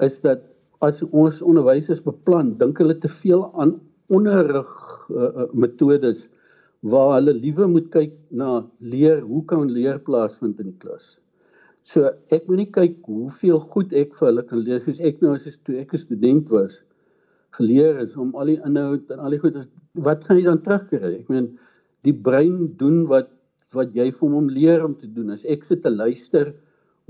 is 0.00 0.20
dat 0.20 0.42
as 0.80 1.02
ons 1.12 1.42
onderwysers 1.42 2.00
beplan, 2.00 2.56
dink 2.58 2.78
hulle 2.78 2.96
te 2.98 3.08
veel 3.08 3.46
aan 3.60 3.76
onderrig 4.10 4.70
uh, 5.10 5.22
uh, 5.22 5.48
metodes 5.52 6.26
waar 6.80 7.16
hulle 7.18 7.34
liewe 7.36 7.66
moet 7.68 7.90
kyk 7.92 8.14
na 8.30 8.66
leer, 8.80 9.20
hoe 9.20 9.42
kan 9.44 9.68
leer 9.68 9.98
plaasvind 10.00 10.60
in 10.60 10.72
die 10.72 10.78
klas. 10.80 11.18
So 11.84 12.08
ek 12.32 12.46
moet 12.48 12.62
nie 12.62 12.70
kyk 12.72 12.96
hoeveel 13.08 13.60
goed 13.72 13.92
ek 13.96 14.14
vir 14.16 14.30
hulle 14.30 14.44
kan 14.48 14.62
leer 14.64 14.80
soos 14.84 15.00
ek 15.00 15.20
nou 15.20 15.34
as 15.34 15.58
toe 15.64 15.80
ek 15.80 15.94
'n 15.94 15.98
student 15.98 16.48
was 16.52 16.82
geleer 17.56 17.98
is 18.00 18.16
om 18.16 18.34
al 18.36 18.52
die 18.52 18.60
inhoud 18.64 19.10
en 19.10 19.18
al 19.18 19.34
die 19.34 19.42
goed 19.42 19.56
is 19.56 19.70
wat 19.94 20.24
gaan 20.24 20.38
jy 20.38 20.44
dan 20.44 20.62
terugkry? 20.62 21.20
Ek 21.20 21.28
meen 21.28 21.50
die 22.06 22.14
brein 22.14 22.76
doen 22.80 23.06
wat 23.10 23.30
wat 23.74 23.94
jy 23.94 24.10
vir 24.10 24.30
hom 24.34 24.48
leer 24.50 24.84
om 24.84 24.96
te 24.98 25.06
doen. 25.06 25.30
As 25.30 25.44
ek 25.44 25.64
sit 25.64 25.82
te 25.82 25.90
luister 25.90 26.54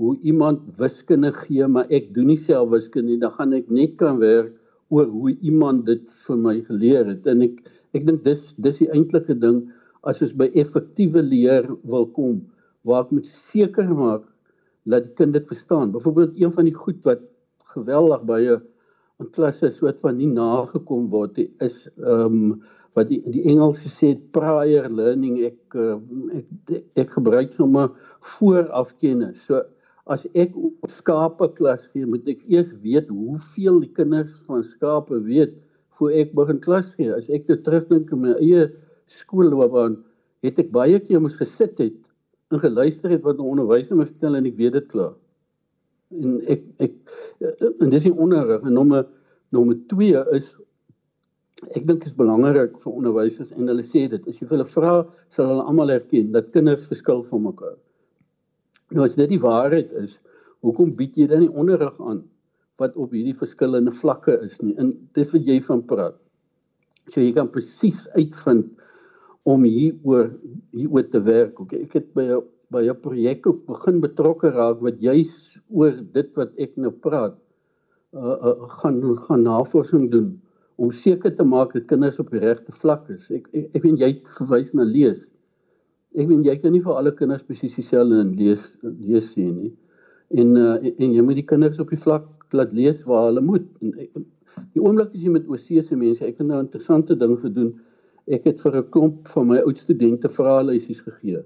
hoe 0.01 0.15
iemand 0.21 0.65
wiskunde 0.77 1.31
gee, 1.33 1.65
maar 1.67 1.89
ek 1.89 2.13
doen 2.13 2.27
nie 2.27 2.37
self 2.37 2.69
wiskunde 2.69 3.13
nie, 3.13 3.21
dan 3.21 3.31
gaan 3.31 3.53
ek 3.53 3.69
net 3.69 3.97
kan 3.97 4.19
werk 4.21 4.53
oor 4.89 5.07
hoe 5.09 5.33
iemand 5.41 5.85
dit 5.85 6.09
vir 6.27 6.37
my 6.37 6.55
geleer 6.67 7.05
het 7.07 7.27
en 7.31 7.45
ek 7.47 7.61
ek 7.97 8.07
dink 8.07 8.23
dis 8.27 8.51
dis 8.57 8.81
die 8.83 8.89
eintlike 8.93 9.35
ding 9.39 9.63
as 10.07 10.21
ons 10.25 10.33
by 10.37 10.49
effektiewe 10.57 11.21
leer 11.25 11.67
wil 11.83 12.07
kom 12.15 12.41
waar 12.87 13.05
ek 13.05 13.15
moet 13.15 13.29
seker 13.29 13.89
maak 13.93 14.25
dat 14.89 15.05
die 15.05 15.13
kind 15.13 15.35
dit 15.37 15.45
verstaan. 15.45 15.91
Byvoorbeeld 15.93 16.39
een 16.41 16.51
van 16.51 16.65
die 16.65 16.73
goed 16.73 17.03
wat 17.05 17.21
geweldig 17.75 18.23
baie 18.25 18.55
in 19.21 19.29
klasse 19.35 19.69
soort 19.69 19.99
van 20.01 20.17
nie 20.17 20.29
nagekom 20.29 21.09
word 21.13 21.37
is 21.61 21.83
ehm 22.01 22.37
um, 22.37 22.61
wat 22.97 23.07
die 23.07 23.21
die 23.23 23.45
Engelse 23.47 23.87
sê 23.87 24.09
prior 24.35 24.89
learning 24.91 25.37
ek 25.47 25.75
uh, 25.79 25.95
ek, 26.35 26.81
ek 27.05 27.13
gebruik 27.15 27.53
sommer 27.55 27.93
vooraf 28.33 28.91
kennis. 28.99 29.45
So 29.47 29.61
as 30.11 30.25
ek 30.35 30.57
skape 30.91 31.47
klas 31.55 31.85
gee, 31.93 32.03
moet 32.03 32.27
ek 32.27 32.41
eers 32.51 32.73
weet 32.83 33.07
hoeveel 33.13 33.79
die 33.85 33.93
kinders 33.95 34.35
van 34.47 34.65
skape 34.67 35.21
weet 35.23 35.55
voor 36.01 36.15
ek 36.17 36.33
begin 36.37 36.61
klas 36.63 36.95
gee. 36.97 37.11
As 37.13 37.29
ek 37.29 37.45
dit 37.49 37.61
terugdink 37.65 38.09
in 38.15 38.23
my 38.25 38.33
eie 38.41 38.65
skoolloopbaan, 39.11 39.99
het 40.41 40.57
ek 40.61 40.71
baie 40.73 40.97
keer 41.03 41.21
moes 41.21 41.37
gesit 41.37 41.77
het 41.81 41.97
en 42.51 42.61
geluister 42.63 43.13
het 43.13 43.21
wat 43.23 43.37
'n 43.37 43.51
onderwyser 43.53 43.95
my 43.95 44.07
vertel 44.09 44.35
en 44.35 44.49
ek 44.49 44.57
weet 44.57 44.73
dit 44.73 44.87
klaar. 44.93 45.13
En 46.11 46.41
ek 46.47 46.63
ek 46.79 46.93
en 47.79 47.89
dis 47.89 48.09
die 48.09 48.17
onderrig 48.17 48.65
en 48.65 48.73
nommer 48.73 49.05
nommer 49.51 49.77
2 49.93 50.25
is 50.37 50.57
ek 51.77 51.85
dink 51.85 52.05
is 52.05 52.17
belangrik 52.17 52.79
vir 52.81 52.91
onderwysers 52.91 53.51
en 53.51 53.67
hulle 53.67 53.85
sê 53.85 54.07
dit 54.09 54.27
as 54.27 54.39
jy 54.41 54.47
vir 54.47 54.57
hulle 54.57 54.69
vra 54.73 54.93
sal 55.29 55.47
hulle 55.47 55.67
almal 55.69 55.93
erken 55.93 56.31
dat 56.31 56.51
kinders 56.51 56.87
verskil 56.89 57.21
van 57.23 57.43
mekaar. 57.43 57.77
Nou 58.91 59.05
as 59.05 59.15
dit 59.15 59.29
die 59.29 59.39
waarheid 59.39 59.91
is, 60.01 60.19
hoekom 60.65 60.95
bied 60.95 61.15
jy 61.15 61.27
dan 61.27 61.45
nie 61.45 61.53
onderrig 61.53 61.95
aan 62.01 62.23
wat 62.81 62.97
op 62.97 63.13
hierdie 63.15 63.37
verskillende 63.37 63.93
vlakke 63.93 64.39
is 64.45 64.59
nie? 64.63 64.75
En 64.81 64.95
dis 65.17 65.33
wat 65.35 65.47
jy 65.47 65.59
van 65.67 65.83
praat. 65.87 66.17
So 67.09 67.21
jy 67.21 67.33
kan 67.35 67.51
presies 67.53 68.05
uitvind 68.17 68.81
om 69.49 69.63
hieroor 69.65 70.31
hieroor 70.75 71.07
te 71.09 71.21
werk. 71.25 71.59
Okay, 71.63 71.85
ek 71.87 71.97
het 71.99 72.09
by 72.17 72.41
by 72.71 72.85
'n 72.87 73.01
projek 73.03 73.47
begin 73.67 73.99
betrokke 73.99 74.51
raak 74.55 74.79
wat 74.81 75.01
juis 75.03 75.59
oor 75.69 75.91
dit 75.91 76.37
wat 76.39 76.51
ek 76.57 76.77
nou 76.77 76.91
praat 76.91 77.35
uh, 78.15 78.37
uh 78.49 78.69
gaan 78.79 79.01
gaan 79.27 79.43
navorsing 79.43 80.07
doen 80.11 80.39
om 80.77 80.91
seker 80.91 81.35
te 81.35 81.43
maak 81.43 81.73
dat 81.73 81.89
kinders 81.89 82.19
op 82.19 82.31
die 82.31 82.39
regte 82.39 82.71
vlak 82.71 83.09
is. 83.09 83.29
Ek 83.31 83.47
ek, 83.53 83.75
ek 83.75 83.83
weet 83.83 83.99
jy 83.99 84.09
het 84.13 84.31
verwys 84.37 84.73
na 84.73 84.83
lees. 84.87 85.27
Ek 86.15 86.27
weet 86.27 86.45
jy 86.47 86.55
kan 86.63 86.71
nie 86.71 86.83
vir 86.83 86.95
alle 86.95 87.11
kinders 87.11 87.43
presies 87.43 87.75
dieselfde 87.75 88.23
lees 88.39 88.77
lees 88.81 89.33
sien 89.35 89.57
nie. 89.57 89.73
En 90.31 90.55
uh 90.55 90.77
en 90.79 91.11
jy 91.11 91.21
moet 91.21 91.41
die 91.41 91.49
kinders 91.51 91.79
op 91.79 91.91
die 91.91 91.99
vlak 91.99 92.29
laat 92.53 92.73
lees 92.73 93.03
waar 93.03 93.29
hulle 93.29 93.41
moet. 93.41 93.67
En 93.81 93.95
ek, 93.99 94.11
die 94.73 94.83
oomblik 94.83 95.13
as 95.15 95.23
jy 95.23 95.31
met 95.31 95.47
OC 95.47 95.81
se 95.83 95.95
mense, 95.95 96.25
ek 96.25 96.37
het 96.37 96.47
nou 96.47 96.59
'n 96.59 96.67
interessante 96.67 97.15
ding 97.15 97.39
gedoen. 97.39 97.73
Ek 98.27 98.45
het 98.45 98.59
vir 98.59 98.77
'n 98.77 98.89
klomp 98.89 99.27
van 99.27 99.47
my 99.47 99.57
oud 99.57 99.79
studente 99.79 100.29
vraelysies 100.29 101.01
gegee 101.01 101.43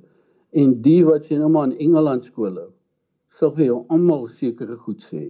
en 0.55 0.75
die 0.83 1.01
wat 1.05 1.27
sê 1.27 1.37
nou 1.39 1.49
maar 1.51 1.69
in 1.69 1.79
Engeland 1.83 2.25
skole 2.27 2.69
sal 3.35 3.51
vir 3.57 3.67
jou 3.67 3.79
almal 3.91 4.27
sekere 4.31 4.77
goed 4.85 5.03
sê. 5.03 5.27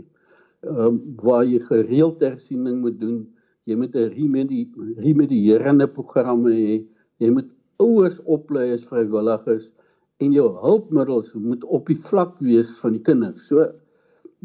Ehm 0.66 0.82
um, 0.86 1.00
waar 1.22 1.46
jy 1.46 1.60
gereeld 1.66 2.22
hersiening 2.22 2.82
moet 2.84 3.00
doen, 3.02 3.24
jy 3.66 3.78
moet 3.82 3.96
'n 3.96 4.12
remedie 4.14 4.68
remedierende 5.02 5.88
programme 5.88 6.52
hê. 6.54 6.86
Jy 7.20 7.30
moet 7.32 7.50
ouers 7.82 8.20
oplei 8.26 8.72
as 8.74 8.86
vrywilligers 8.86 9.72
en 10.22 10.34
jou 10.34 10.48
hulpmiddels 10.62 11.34
moet 11.34 11.64
op 11.64 11.88
die 11.88 11.98
vlak 11.98 12.38
wees 12.40 12.78
van 12.80 12.94
die 12.94 13.02
kinders. 13.02 13.48
So 13.50 13.66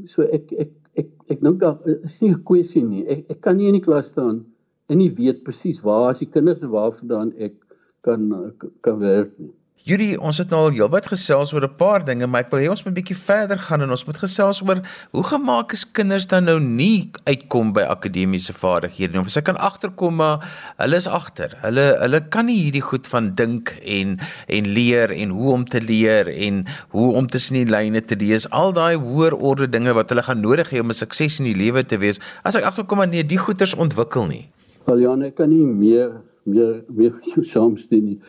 so 0.07 0.23
ek 0.23 0.53
ek 0.53 0.73
ek 0.99 1.09
ek 1.31 1.41
dink 1.45 1.61
daar 1.61 1.79
is 2.05 2.21
nie 2.23 2.31
'n 2.33 2.43
kwessie 2.45 2.83
nie. 2.83 3.07
Ek 3.07 3.31
ek 3.31 3.41
kan 3.41 3.57
nie 3.57 3.69
in 3.69 3.79
die 3.79 3.87
klas 3.87 4.09
staan 4.09 4.45
en 4.89 4.99
nie 4.99 5.11
weet 5.11 5.45
presies 5.45 5.83
waar 5.85 6.11
as 6.11 6.19
die 6.19 6.31
kinders 6.35 6.63
en 6.63 6.71
waarvandaan 6.71 7.33
ek 7.39 7.55
kan 8.03 8.53
kan 8.83 8.99
werk 8.99 9.39
nie. 9.39 9.53
Yuri, 9.89 10.11
ons 10.21 10.37
het 10.37 10.51
nou 10.53 10.59
al 10.67 10.75
heelwat 10.75 11.07
gesels 11.09 11.55
oor 11.55 11.65
'n 11.65 11.77
paar 11.81 12.05
dinge, 12.05 12.27
maar 12.27 12.43
ek 12.45 12.51
wil 12.53 12.61
hê 12.61 12.69
ons 12.69 12.85
moet 12.85 12.93
'n 12.93 13.01
bietjie 13.01 13.17
verder 13.17 13.59
gaan 13.59 13.81
en 13.81 13.91
ons 13.91 14.05
moet 14.05 14.19
gesels 14.19 14.61
oor 14.63 14.83
hoe 15.11 15.25
gemaak 15.25 15.73
is 15.73 15.91
kinders 15.91 16.27
dan 16.27 16.45
nou 16.45 16.61
nie 16.61 17.11
uitkom 17.25 17.73
by 17.73 17.81
akademiese 17.89 18.53
vaardighede 18.53 19.13
nie. 19.13 19.21
Of 19.21 19.27
as 19.27 19.39
ek 19.39 19.45
kan 19.45 19.57
agterkom 19.57 20.17
maar 20.17 20.45
hulle 20.77 20.97
is 20.97 21.07
agter. 21.07 21.57
Hulle 21.63 21.97
hulle 21.99 22.21
kan 22.29 22.47
nie 22.47 22.61
hierdie 22.61 22.83
goed 22.83 23.07
van 23.07 23.35
dink 23.35 23.71
en 23.83 24.19
en 24.49 24.65
leer 24.67 25.11
en 25.11 25.29
hoe 25.31 25.53
om 25.53 25.65
te 25.65 25.81
leer 25.81 26.29
en 26.29 26.67
hoe 26.91 27.15
om 27.15 27.27
tussen 27.27 27.55
die 27.57 27.65
lyne 27.65 28.05
te 28.05 28.17
lees. 28.17 28.51
Al 28.51 28.73
daai 28.73 28.97
hoër 28.97 29.35
orde 29.35 29.69
dinge 29.69 29.95
wat 29.95 30.11
hulle 30.11 30.23
gaan 30.23 30.41
nodig 30.41 30.71
hê 30.71 30.81
om 30.81 30.91
'n 30.91 30.93
sukses 30.93 31.39
in 31.39 31.47
die 31.47 31.57
lewe 31.57 31.85
te 31.85 31.97
wees. 31.99 32.21
As 32.45 32.55
ek 32.55 32.65
agterkom 32.65 32.99
maar 32.99 33.09
nee, 33.09 33.25
die 33.25 33.39
goeters 33.39 33.75
ontwikkel 33.75 34.27
nie. 34.27 34.51
Wel 34.85 34.99
ja, 34.99 35.17
ek 35.27 35.37
kan 35.37 35.49
nie 35.49 35.65
meer 35.65 36.21
meer 36.45 36.83
meer 36.89 37.13
saamstem 37.55 38.05
nie 38.05 38.21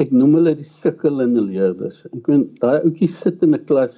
ek 0.00 0.12
noem 0.16 0.38
hulle 0.38 0.54
die 0.56 0.66
sukkelende 0.66 1.42
leerders. 1.44 2.06
Ek 2.08 2.28
weet 2.30 2.56
daai 2.62 2.80
ouetjie 2.80 3.10
sit 3.12 3.42
in 3.44 3.54
'n 3.54 3.64
klas 3.68 3.96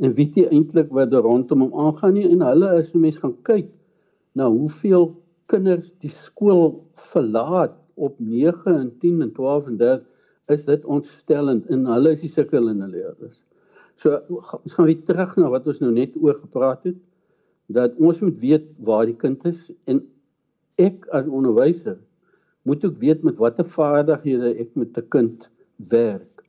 en 0.00 0.14
weet 0.16 0.36
nie 0.36 0.46
eintlik 0.48 0.92
wat 0.94 1.12
er 1.12 1.26
rondom 1.26 1.66
hom 1.66 1.74
aangaan 1.86 2.14
nie 2.14 2.28
en 2.28 2.44
hulle 2.46 2.70
as 2.78 2.94
'n 2.94 3.02
mens 3.02 3.18
gaan 3.18 3.36
kyk 3.48 3.68
na 4.34 4.48
hoeveel 4.48 5.10
kinders 5.48 5.92
die 6.00 6.12
skool 6.12 6.84
verlaat 7.12 7.76
op 7.96 8.14
9 8.20 8.74
en 8.74 8.90
10 9.02 9.22
en 9.22 9.32
12 9.32 9.66
en 9.66 9.76
13 9.76 10.06
is 10.48 10.64
dit 10.64 10.84
ontstellend 10.84 11.66
en 11.68 11.86
hulle 11.86 12.14
is 12.16 12.24
die 12.24 12.32
sukkelende 12.32 12.88
leerders. 12.88 13.44
So 13.96 14.20
ons 14.64 14.74
gaan 14.74 14.88
weer 14.88 15.04
terug 15.04 15.36
na 15.36 15.50
wat 15.50 15.66
ons 15.66 15.80
nou 15.80 15.92
net 15.92 16.16
oor 16.16 16.38
gepraat 16.38 16.84
het 16.88 16.96
dat 17.68 17.96
ons 17.98 18.20
moet 18.24 18.38
weet 18.40 18.68
waar 18.80 19.04
die 19.06 19.16
kind 19.16 19.44
is 19.44 19.66
en 19.84 20.00
ek 20.78 21.08
as 21.12 21.26
onderwyser 21.26 21.98
moet 22.68 22.84
ook 22.84 22.98
weet 23.00 23.24
met 23.26 23.40
watter 23.40 23.66
vaardighede 23.76 24.54
ek 24.64 24.74
met 24.76 24.98
'n 24.98 25.08
kind 25.14 25.48
werk 25.90 26.44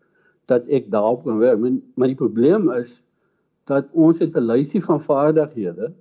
dat 0.52 0.68
ek 0.68 0.92
daarop 0.92 1.24
kan 1.24 1.38
werk. 1.38 1.60
Maar 1.96 2.12
die 2.12 2.22
probleem 2.24 2.70
is 2.74 3.00
dat 3.70 3.88
ons 3.94 4.20
het 4.20 4.36
'n 4.36 4.50
lysie 4.52 4.84
van 4.84 5.02
vaardighede. 5.02 5.94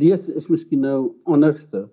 Lees 0.00 0.28
is 0.28 0.48
miskien 0.48 0.80
nou 0.80 1.12
anderste 1.24 1.88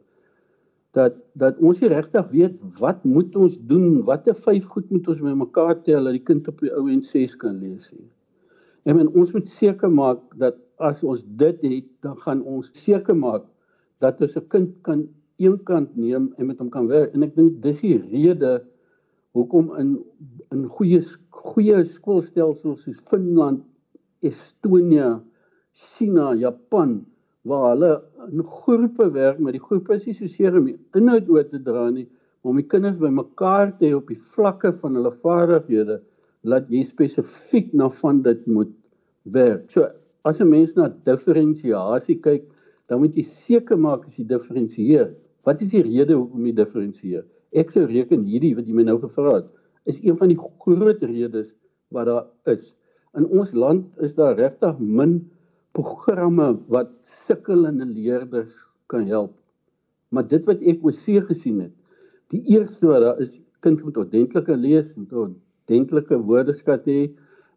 dat 0.96 1.15
dat 1.34 1.58
ons 1.60 1.82
nie 1.82 1.89
regtig 1.91 2.27
weet 2.32 2.62
wat 2.79 3.03
moet 3.03 3.36
ons 3.36 3.58
doen? 3.67 4.03
Watter 4.08 4.36
vyf 4.36 4.65
goed 4.72 4.91
moet 4.91 5.08
ons 5.08 5.20
bymekaar 5.20 5.82
tel 5.84 6.08
dat 6.08 6.15
die 6.15 6.24
kind 6.24 6.48
op 6.48 6.62
die 6.63 6.72
ou 6.72 6.88
en 6.91 7.03
6 7.03 7.36
kan 7.41 7.60
lees 7.60 7.91
nie? 7.91 8.08
En 8.86 8.96
men, 8.96 9.10
ons 9.17 9.34
moet 9.34 9.50
seker 9.50 9.91
maak 9.91 10.22
dat 10.39 10.55
as 10.77 11.03
ons 11.03 11.24
dit 11.25 11.62
het, 11.62 11.88
dan 12.05 12.15
gaan 12.24 12.44
ons 12.44 12.70
seker 12.77 13.15
maak 13.17 13.44
dat 14.00 14.22
ons 14.22 14.38
'n 14.38 14.48
kind 14.48 14.72
kan 14.88 15.08
een 15.42 15.58
kant 15.68 15.96
neem 16.00 16.30
en 16.38 16.48
met 16.48 16.60
hom 16.62 16.70
kan 16.72 16.88
werk 16.88 17.13
en 17.15 17.25
ek 17.27 17.36
dink 17.36 17.62
dis 17.63 17.82
die 17.84 17.98
rede 18.00 18.58
hoekom 19.36 19.74
in 19.82 19.96
in 20.56 20.68
goeie 20.77 21.01
goeie 21.46 21.82
skoolstelsels 21.86 22.86
soos 22.86 23.01
Finland, 23.10 23.63
Estonia, 24.25 25.20
China, 25.75 26.32
Japan 26.34 27.01
waar 27.46 27.74
hulle 27.74 27.92
in 28.32 28.44
groepe 28.44 29.12
werk 29.13 29.42
met 29.44 29.58
die 29.58 29.62
groepe 29.62 30.00
is 30.00 30.08
nie 30.10 30.15
so 30.18 30.32
seer 30.32 30.56
om 30.58 30.72
inhoud 30.72 31.30
oor 31.30 31.46
te 31.50 31.60
dra 31.62 31.89
nie 31.94 32.08
om 32.46 32.58
die 32.62 32.68
kinders 32.70 33.01
bymekaar 33.01 33.74
te 33.77 33.89
hê 33.89 33.94
op 33.98 34.10
die 34.10 34.20
vlakke 34.36 34.72
van 34.80 34.98
hulle 34.98 35.12
vaardighede 35.13 36.00
laat 36.46 36.70
jy 36.70 36.84
spesifiek 36.86 37.72
na 37.74 37.89
van 38.01 38.22
dit 38.25 38.44
moet 38.48 38.74
werk. 39.34 39.65
So 39.74 39.89
as 40.25 40.42
'n 40.42 40.50
mens 40.50 40.75
na 40.75 40.89
diferensiasie 40.89 42.22
kyk, 42.22 42.46
dan 42.88 43.01
moet 43.01 43.15
jy 43.18 43.24
seker 43.24 43.77
maak 43.77 44.06
as 44.06 44.18
jy 44.20 44.25
diferensieer 44.30 45.13
Wat 45.46 45.62
is 45.62 45.75
die 45.75 45.84
rede 45.86 46.18
hoekom 46.18 46.48
jy 46.48 46.56
diferensieer? 46.58 47.25
Ek 47.54 47.70
sou 47.72 47.86
reken 47.86 48.25
hierdie 48.25 48.56
wat 48.58 48.66
jy 48.66 48.74
my 48.75 48.88
nou 48.88 48.98
gevra 49.04 49.38
het, 49.38 49.48
is 49.86 50.02
een 50.02 50.18
van 50.18 50.32
die 50.34 50.40
groot 50.40 51.04
redes 51.06 51.54
wat 51.94 52.10
daar 52.10 52.25
is. 52.50 52.74
In 53.16 53.28
ons 53.30 53.54
land 53.54 54.00
is 54.04 54.18
daar 54.18 54.34
regtig 54.40 54.80
min 54.82 55.20
programme 55.78 56.56
wat 56.74 56.92
sukkelende 57.06 57.86
leerders 57.86 58.58
kan 58.92 59.06
help. 59.08 59.36
Maar 60.10 60.25
dit 60.32 60.48
wat 60.50 60.64
ek 60.66 60.84
oorsee 60.86 61.22
gesien 61.30 61.62
het, 61.68 61.74
die 62.34 62.42
eerste 62.56 62.90
wat 62.90 63.04
daar 63.06 63.22
is, 63.22 63.38
kind 63.62 63.84
moet 63.86 63.98
ordentlike 64.02 64.58
lees 64.58 64.94
en 64.98 65.06
ordentlike 65.10 66.18
woordeskat 66.25 66.90
hê 66.90 67.06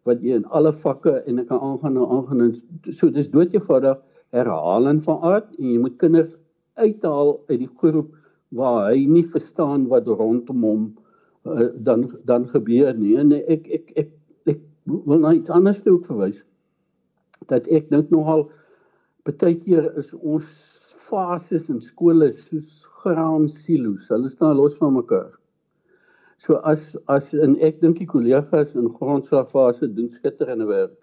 wat 0.09 0.21
jy 0.25 0.37
in 0.39 0.47
alle 0.57 0.73
vakke 0.73 1.19
en 1.29 1.41
ek 1.41 1.49
kan 1.51 1.65
aangaan 1.65 1.97
en 1.97 2.13
aangaan. 2.19 2.53
So 2.93 3.09
dis 3.13 3.33
dood 3.33 3.57
eenvoudig 3.57 3.99
herhaling 4.37 5.01
van 5.05 5.25
aard 5.25 5.51
en 5.57 5.73
jy 5.73 5.81
moet 5.81 5.97
kinders 6.01 6.37
uithaal 6.79 7.35
uit 7.51 7.61
die 7.65 7.71
groep 7.81 8.15
waar 8.59 8.89
hy 8.91 9.05
nie 9.11 9.25
verstaan 9.29 9.87
wat 9.93 10.09
rondom 10.09 10.65
hom 10.65 10.85
uh, 11.45 11.69
dan 11.75 12.07
dan 12.29 12.47
gebeur 12.49 12.95
nie. 12.97 13.17
En 13.21 13.35
ek 13.39 13.69
ek 13.79 13.93
ek 14.05 14.13
ek 14.55 14.63
wil 14.87 15.25
net 15.25 15.51
anders 15.55 15.83
toe 15.85 15.99
verwys 16.07 16.45
dat 17.53 17.69
ek 17.69 17.91
dink 17.93 18.13
nogal 18.15 18.49
baie 19.29 19.57
keer 19.61 19.91
is 20.01 20.15
ons 20.17 20.47
fases 21.09 21.69
in 21.73 21.83
skole 21.85 22.31
soos 22.33 22.87
graan 23.03 23.49
silo's. 23.49 24.09
Hulle 24.13 24.31
staan 24.33 24.57
los 24.57 24.79
van 24.81 24.97
mekaar. 24.97 25.35
So 26.39 26.61
as 26.65 26.95
as 27.09 27.35
en 27.35 27.59
ek 27.65 27.83
dink 27.83 28.01
die 28.01 28.09
kollegas 28.09 28.77
in 28.79 28.89
grondslagfase 28.95 29.91
doen 29.93 30.09
skitterende 30.13 30.69
werk 30.71 30.97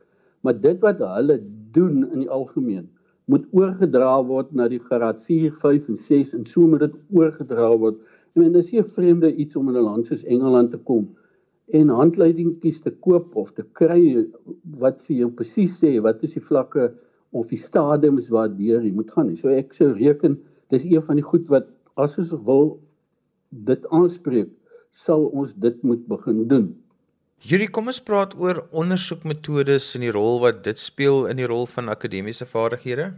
maar 0.46 0.60
dit 0.62 0.82
wat 0.86 1.02
hulle 1.02 1.40
doen 1.74 2.04
in 2.14 2.22
die 2.22 2.30
algemeen 2.30 2.86
moet 3.32 3.46
oorgedra 3.52 4.12
word 4.26 4.54
na 4.54 4.68
die 4.70 4.80
graad 4.80 5.22
4, 5.22 5.52
5 5.62 5.90
en 5.90 5.98
6 5.98 6.34
en 6.38 6.46
so 6.46 6.68
moet 6.70 6.86
dit 6.86 6.98
oorgedra 7.18 7.72
word. 7.82 8.02
Ek 8.34 8.42
meen 8.42 8.54
dis 8.54 8.74
'n 8.74 8.84
vreemde 8.84 9.34
iets 9.36 9.56
om 9.56 9.70
in 9.70 9.78
'n 9.78 9.88
land 9.90 10.08
soos 10.08 10.24
Engeland 10.24 10.72
te 10.72 10.78
kom 10.78 11.10
en 11.74 11.90
handleidingkies 11.90 12.82
te 12.82 12.92
koop 12.92 13.36
of 13.36 13.52
te 13.58 13.64
kry 13.74 14.28
wat 14.82 15.02
vir 15.08 15.16
jou 15.18 15.30
presies 15.32 15.80
sê 15.82 15.96
wat 16.02 16.24
is 16.24 16.36
die 16.38 16.44
vlakke 16.50 16.92
of 17.34 17.50
die 17.50 17.58
stadiums 17.58 18.30
waardeur 18.30 18.84
jy 18.86 18.94
moet 18.94 19.12
gaan. 19.12 19.36
So 19.36 19.50
ek 19.50 19.74
sou 19.74 19.92
reken 19.94 20.38
dis 20.70 20.86
een 20.86 21.02
van 21.02 21.18
die 21.20 21.26
goed 21.26 21.50
wat 21.50 21.68
as 21.98 22.18
ons 22.22 22.34
wil 22.46 22.78
dit 23.66 23.86
aanspreek, 23.92 24.52
sal 24.92 25.28
ons 25.34 25.54
dit 25.54 25.84
moet 25.84 26.02
begin 26.08 26.48
doen. 26.48 26.68
Hierdie 27.46 27.68
kom 27.70 27.92
ons 27.92 28.00
praat 28.02 28.32
oor 28.42 28.64
ondersoekmetodes 28.74 29.92
en 29.94 30.02
die 30.02 30.14
rol 30.16 30.40
wat 30.42 30.64
dit 30.66 30.80
speel 30.82 31.28
in 31.30 31.38
die 31.38 31.46
rol 31.46 31.68
van 31.70 31.92
akademiese 31.94 32.48
vaardighede. 32.50 33.12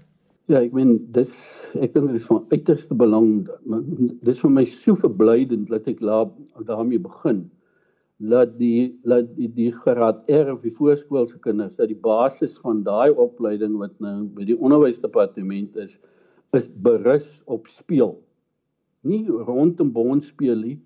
Ja, 0.52 0.60
ek 0.60 0.74
meen 0.76 0.98
dis 1.16 1.32
ek 1.80 1.94
dink 1.94 2.10
dit 2.12 2.18
is 2.20 2.26
van 2.28 2.42
uiterste 2.52 2.98
belang. 3.00 3.46
Dis 4.28 4.42
vir 4.44 4.52
my 4.52 4.66
so 4.68 5.00
verblydend 5.00 5.72
dat 5.72 5.88
ek 5.88 6.04
laat 6.04 6.34
daarmee 6.68 7.00
begin. 7.00 7.46
laat 8.20 8.58
die 8.58 8.98
laat 9.06 9.28
die, 9.38 9.48
die 9.54 9.72
graad 9.72 10.24
R 10.28 10.52
of 10.52 10.64
die 10.66 10.74
voorskoolse 10.74 11.38
kinders 11.40 11.78
dat 11.78 11.92
die 11.92 12.00
basis 12.02 12.58
van 12.64 12.80
daai 12.84 13.14
opleiding 13.14 13.76
wat 13.78 13.94
nou 14.02 14.26
by 14.34 14.44
die 14.50 14.58
onderwysdepartement 14.58 15.78
is 15.78 16.00
is 16.58 16.68
berus 16.68 17.30
op 17.46 17.68
speel. 17.70 18.18
Nie 19.08 19.24
rondom 19.30 19.92
bond 19.94 20.26
speel 20.26 20.58
nie, 20.58 20.80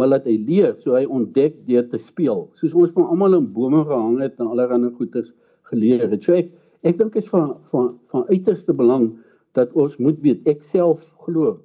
maar 0.00 0.08
laat 0.14 0.28
hy 0.28 0.38
leer 0.48 0.74
so 0.80 0.96
hy 0.96 1.04
ontdek 1.04 1.58
deur 1.68 1.84
te 1.92 2.00
speel. 2.00 2.46
Soos 2.56 2.74
ons 2.74 2.92
van 2.96 3.10
almal 3.12 3.36
in 3.36 3.48
bome 3.52 3.82
gehang 3.84 4.20
het 4.24 4.40
en 4.40 4.48
allerlei 4.48 4.88
goeders 4.96 5.34
geleer 5.68 6.06
het. 6.08 6.24
So 6.24 6.36
ek 6.38 6.54
ek 6.88 6.96
dink 6.96 7.18
is 7.20 7.28
van 7.28 7.58
van 7.68 7.90
van 8.12 8.24
uiterste 8.32 8.72
belang 8.72 9.10
dat 9.58 9.74
ons 9.76 9.98
moet 10.00 10.20
weet 10.24 10.46
ek 10.48 10.64
self 10.64 11.04
glo 11.26 11.58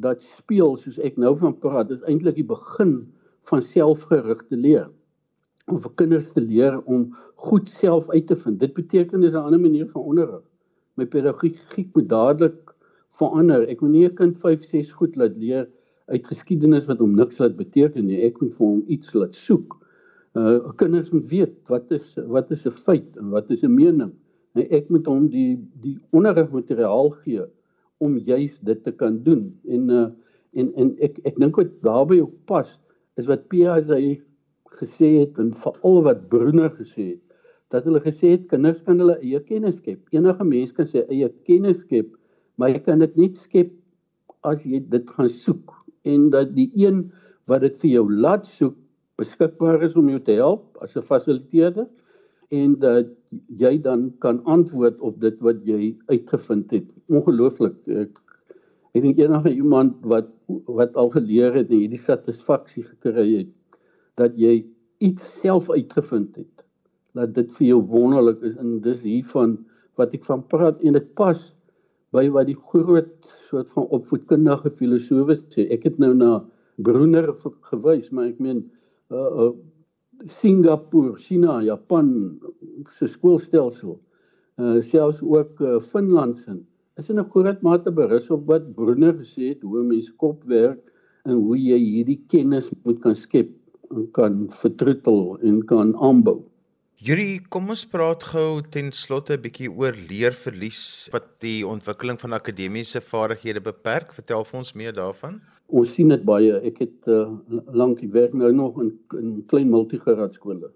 dat 0.00 0.24
speel 0.24 0.78
soos 0.80 0.96
ek 1.04 1.18
nou 1.20 1.34
van 1.36 1.52
praat 1.60 1.92
is 1.92 2.04
eintlik 2.08 2.38
die 2.38 2.48
begin 2.48 3.02
van 3.50 3.60
selfgerigte 3.60 4.56
leer 4.56 4.88
om 5.68 5.78
vir 5.82 5.92
kinders 6.00 6.30
te 6.32 6.40
leer 6.40 6.78
om 6.90 7.10
goed 7.44 7.68
self 7.70 8.08
uit 8.10 8.26
te 8.26 8.36
vind. 8.36 8.58
Dit 8.58 8.74
beteken 8.74 9.24
is 9.24 9.34
'n 9.34 9.44
ander 9.44 9.60
manier 9.60 9.88
van 9.92 10.02
onderrig. 10.02 10.42
My 10.96 11.04
pedagogiek 11.06 11.94
moet 11.94 12.08
dadelik 12.08 12.74
verander. 13.18 13.68
Ek 13.68 13.80
moet 13.80 13.90
nie 13.90 14.06
'n 14.06 14.14
kind 14.14 14.38
5, 14.38 14.64
6 14.64 14.92
goed 14.92 15.16
laat 15.16 15.36
leer 15.36 15.68
uit 16.10 16.26
geskiedenis 16.26 16.88
wat 16.90 17.00
hom 17.02 17.14
niks 17.16 17.38
laat 17.38 17.56
beteken 17.56 18.06
nie. 18.08 18.20
Ek 18.26 18.40
moet 18.42 18.54
vir 18.56 18.66
hom 18.66 18.82
iets 18.90 19.14
laat 19.14 19.36
soek. 19.38 19.78
Uh 20.38 20.72
kinders 20.80 21.12
moet 21.12 21.26
weet 21.30 21.56
wat 21.68 21.92
is 21.92 22.14
wat 22.32 22.50
is 22.50 22.66
'n 22.66 22.72
feit 22.86 23.16
en 23.20 23.30
wat 23.30 23.50
is 23.50 23.62
'n 23.62 23.74
mening. 23.74 24.12
En 24.54 24.66
ek 24.70 24.88
moet 24.90 25.06
hom 25.06 25.28
die 25.28 25.60
die 25.82 25.98
onderrigmateriaal 26.10 27.10
gee 27.24 27.44
om 27.98 28.18
juis 28.18 28.58
dit 28.60 28.82
te 28.84 28.92
kan 28.92 29.22
doen. 29.22 29.52
En 29.68 29.90
uh 29.90 30.08
en 30.52 30.74
en 30.74 30.96
ek 31.00 31.18
ek 31.24 31.38
dink 31.38 31.56
wat 31.56 31.82
daarbey 31.82 32.20
ook 32.20 32.34
pas 32.46 32.78
is 33.16 33.26
wat 33.26 33.48
Piaget 33.48 34.22
gesê 34.80 35.20
het 35.20 35.38
en 35.38 35.52
veral 35.54 36.02
wat 36.02 36.28
Bruner 36.28 36.70
gesê 36.70 37.14
het 37.16 37.22
dat 37.72 37.84
hulle 37.84 38.00
gesê 38.04 38.34
het 38.36 38.48
kinders 38.50 38.82
kan 38.84 38.98
hulle 39.00 39.16
eie 39.22 39.40
kennis 39.40 39.78
skep. 39.80 40.00
Enige 40.12 40.44
mens 40.44 40.74
kan 40.76 40.86
sy 40.86 41.06
eie 41.08 41.28
kennis 41.48 41.80
skep, 41.80 42.10
maar 42.60 42.68
jy 42.68 42.82
kan 42.84 43.00
dit 43.00 43.16
net 43.16 43.38
skep 43.40 43.72
as 44.44 44.64
jy 44.68 44.82
dit 44.92 45.10
gaan 45.16 45.30
soek 45.32 45.81
en 46.08 46.30
dat 46.30 46.54
die 46.56 46.70
een 46.74 47.04
wat 47.50 47.64
dit 47.66 47.76
vir 47.82 47.90
jou 47.90 48.06
laat 48.12 48.46
soek 48.48 48.76
beskikbaar 49.20 49.82
is 49.86 49.96
om 49.98 50.08
jou 50.10 50.20
te 50.20 50.36
help 50.38 50.78
as 50.82 50.96
'n 50.96 51.06
fasiliteerder 51.06 51.88
en 52.50 52.78
dat 52.78 53.08
jy 53.48 53.78
dan 53.80 54.12
kan 54.18 54.42
antwoord 54.44 55.00
op 55.00 55.20
dit 55.20 55.40
wat 55.40 55.64
jy 55.64 55.96
uitgevind 56.06 56.70
het. 56.70 56.92
Ongelooflik. 57.08 57.76
Ek 57.86 58.18
ek 58.92 59.02
dink 59.02 59.18
enige 59.18 59.54
iemand 59.54 59.94
wat 60.04 60.28
wat 60.68 60.96
al 61.00 61.08
geleer 61.10 61.54
het 61.56 61.70
en 61.70 61.80
hierdie 61.80 62.00
satisfaksie 62.00 62.84
gekry 62.84 63.28
het 63.38 63.78
dat 64.20 64.36
jy 64.36 64.66
iets 65.00 65.24
self 65.40 65.70
uitgevind 65.70 66.36
het 66.36 66.64
dat 67.16 67.32
dit 67.34 67.52
vir 67.56 67.66
jou 67.66 67.80
wonderlik 67.88 68.42
is 68.44 68.58
en 68.60 68.80
dis 68.84 69.00
hiervan 69.06 69.56
wat 70.00 70.12
ek 70.16 70.26
van 70.28 70.44
praat 70.48 70.80
en 70.84 70.98
dit 70.98 71.08
pas 71.16 71.40
by 72.12 72.28
wat 72.32 72.48
die 72.50 72.58
groot 72.58 73.12
soort 73.48 73.70
van 73.74 73.88
opvoedkundige 73.96 74.70
filosowe 74.78 75.36
sê 75.40 75.66
ek 75.74 75.86
het 75.88 75.98
nou 76.02 76.12
na 76.14 76.32
Bruner 76.76 77.32
gewys 77.70 78.10
maar 78.12 78.30
ek 78.32 78.40
meen 78.40 78.64
uh, 79.12 79.48
uh, 79.48 79.52
Singapore, 80.30 81.16
China, 81.18 81.58
Japan 81.66 82.38
se 82.86 83.08
skoolstelsel 83.10 83.96
uh, 84.60 84.78
selfs 84.84 85.22
ook 85.22 85.60
uh, 85.60 85.80
Finland 85.80 86.36
se 86.36 86.60
is 87.00 87.08
in 87.10 87.18
'n 87.18 87.30
groot 87.32 87.62
mate 87.62 87.90
berus 87.90 88.30
op 88.30 88.46
wat 88.46 88.74
Bruner 88.76 89.14
gesê 89.16 89.48
het 89.52 89.62
hoe 89.62 89.82
mense 89.82 90.12
kop 90.16 90.44
werk 90.44 90.92
en 91.24 91.34
hoe 91.34 91.56
jy 91.56 91.78
hierdie 91.78 92.20
kennis 92.28 92.70
moet 92.84 93.00
kan 93.00 93.16
skep 93.16 93.50
en 93.90 94.10
kan 94.12 94.48
vertroetel 94.50 95.38
en 95.40 95.62
kan 95.66 95.96
aanbou. 95.96 96.42
Yuri, 97.02 97.40
kom 97.50 97.72
ons 97.72 97.80
praat 97.90 98.22
gou 98.30 98.60
ten 98.74 98.92
slotte 98.94 99.34
'n 99.34 99.42
bietjie 99.42 99.66
oor 99.66 99.96
leerverlies 100.08 101.10
wat 101.10 101.24
die 101.42 101.66
ontwikkeling 101.66 102.14
van 102.20 102.36
akademiese 102.36 103.00
vaardighede 103.02 103.58
beperk. 103.60 104.12
Vertel 104.14 104.44
vir 104.46 104.58
ons 104.58 104.70
meer 104.78 104.92
daarvan. 104.94 105.40
Ons 105.66 105.94
sien 105.96 106.12
dit 106.14 106.22
baie. 106.22 106.60
Ek 106.62 106.76
het 106.78 107.08
uh, 107.10 107.24
lank 107.74 108.04
ek 108.06 108.12
werk 108.14 108.36
nou 108.38 108.52
nog 108.54 108.78
in 108.78 108.92
in 109.18 109.32
klein 109.50 109.72
multigraad 109.72 110.36
skole. 110.38 110.70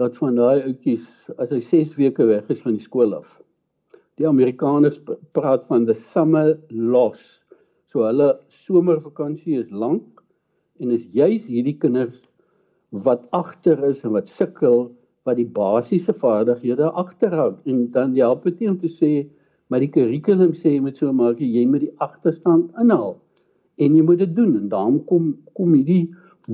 Dat 0.00 0.16
van 0.16 0.40
daai 0.40 0.62
ouetjies 0.62 1.04
as 1.36 1.52
hy 1.52 1.60
6 1.60 1.98
weke 1.98 2.24
weg 2.24 2.48
is 2.48 2.62
van 2.64 2.78
die 2.78 2.86
skool 2.88 3.12
af, 3.14 3.28
Die 4.16 4.28
Amerikaners 4.28 5.02
praat 5.32 5.66
van 5.68 5.84
the 5.84 5.94
summer 5.94 6.56
loss. 6.70 7.42
So 7.92 8.06
hulle 8.08 8.38
somervakansie 8.48 9.60
is 9.60 9.70
lank 9.70 10.24
en 10.80 10.90
is 10.90 11.04
juis 11.12 11.44
hierdie 11.44 11.76
kinders 11.76 12.24
wat 12.90 13.28
agter 13.32 13.84
is 13.84 14.00
en 14.04 14.16
wat 14.16 14.28
sukkel 14.28 14.88
wat 15.30 15.40
die 15.40 15.48
basiese 15.58 16.14
vaardighede 16.22 16.90
agterhou 17.02 17.52
en 17.72 17.84
dan 17.96 18.16
help 18.18 18.44
dit 18.48 18.62
nie 18.62 18.70
om 18.74 18.78
te 18.82 18.92
sê 18.92 19.12
maar 19.70 19.84
die 19.84 19.92
kurrikulum 19.96 20.54
sê 20.58 20.74
jy 20.76 20.84
moet 20.86 20.98
so 21.00 21.12
maak 21.22 21.40
jy 21.42 21.64
moet 21.70 21.86
die 21.86 21.94
agterstand 22.06 22.74
inhaal 22.84 23.14
en 23.80 23.96
jy 23.96 24.06
moet 24.08 24.24
dit 24.24 24.34
doen 24.36 24.56
en 24.58 24.68
daarom 24.74 24.98
kom 25.12 25.30
kom 25.58 25.76
hierdie 25.78 26.10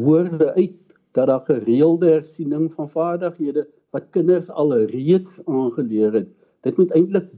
woorde 0.06 0.52
uit 0.54 0.76
dat 1.16 1.32
daar 1.32 1.44
gereelde 1.48 2.12
hersiening 2.18 2.68
van 2.76 2.92
vaardighede 2.92 3.66
wat 3.96 4.12
kinders 4.12 4.52
al 4.62 4.76
reeds 4.92 5.40
aangeleer 5.46 6.20
het 6.20 6.30
dit 6.66 6.78
moet 6.80 6.92
eintlik 6.98 7.32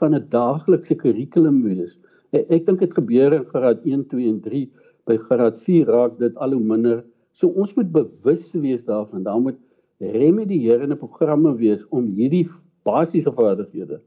van 0.00 0.14
'n 0.14 0.26
daaglikse 0.28 0.94
kurrikulum 1.02 1.62
wees. 1.62 1.98
Ek, 2.32 2.46
ek 2.50 2.66
dink 2.66 2.80
dit 2.80 2.94
gebeur 2.94 3.36
in 3.38 3.44
graad 3.52 3.84
1, 3.84 4.06
2 4.10 4.28
en 4.28 4.40
3. 4.40 4.62
By 5.06 5.16
graad 5.26 5.58
4 5.58 5.86
raak 5.96 6.18
dit 6.18 6.36
al 6.36 6.56
hoe 6.56 6.64
minder. 6.72 7.04
So 7.32 7.48
ons 7.48 7.74
moet 7.74 7.92
bewus 7.92 8.52
wees 8.52 8.84
daarvan. 8.84 9.22
Daar 9.22 9.40
moet 9.40 9.58
remedierende 10.02 10.96
programme 10.98 11.54
wees 11.56 11.84
om 11.90 12.10
hierdie 12.16 12.46
basiese 12.86 13.32
vaardighede 13.32 14.00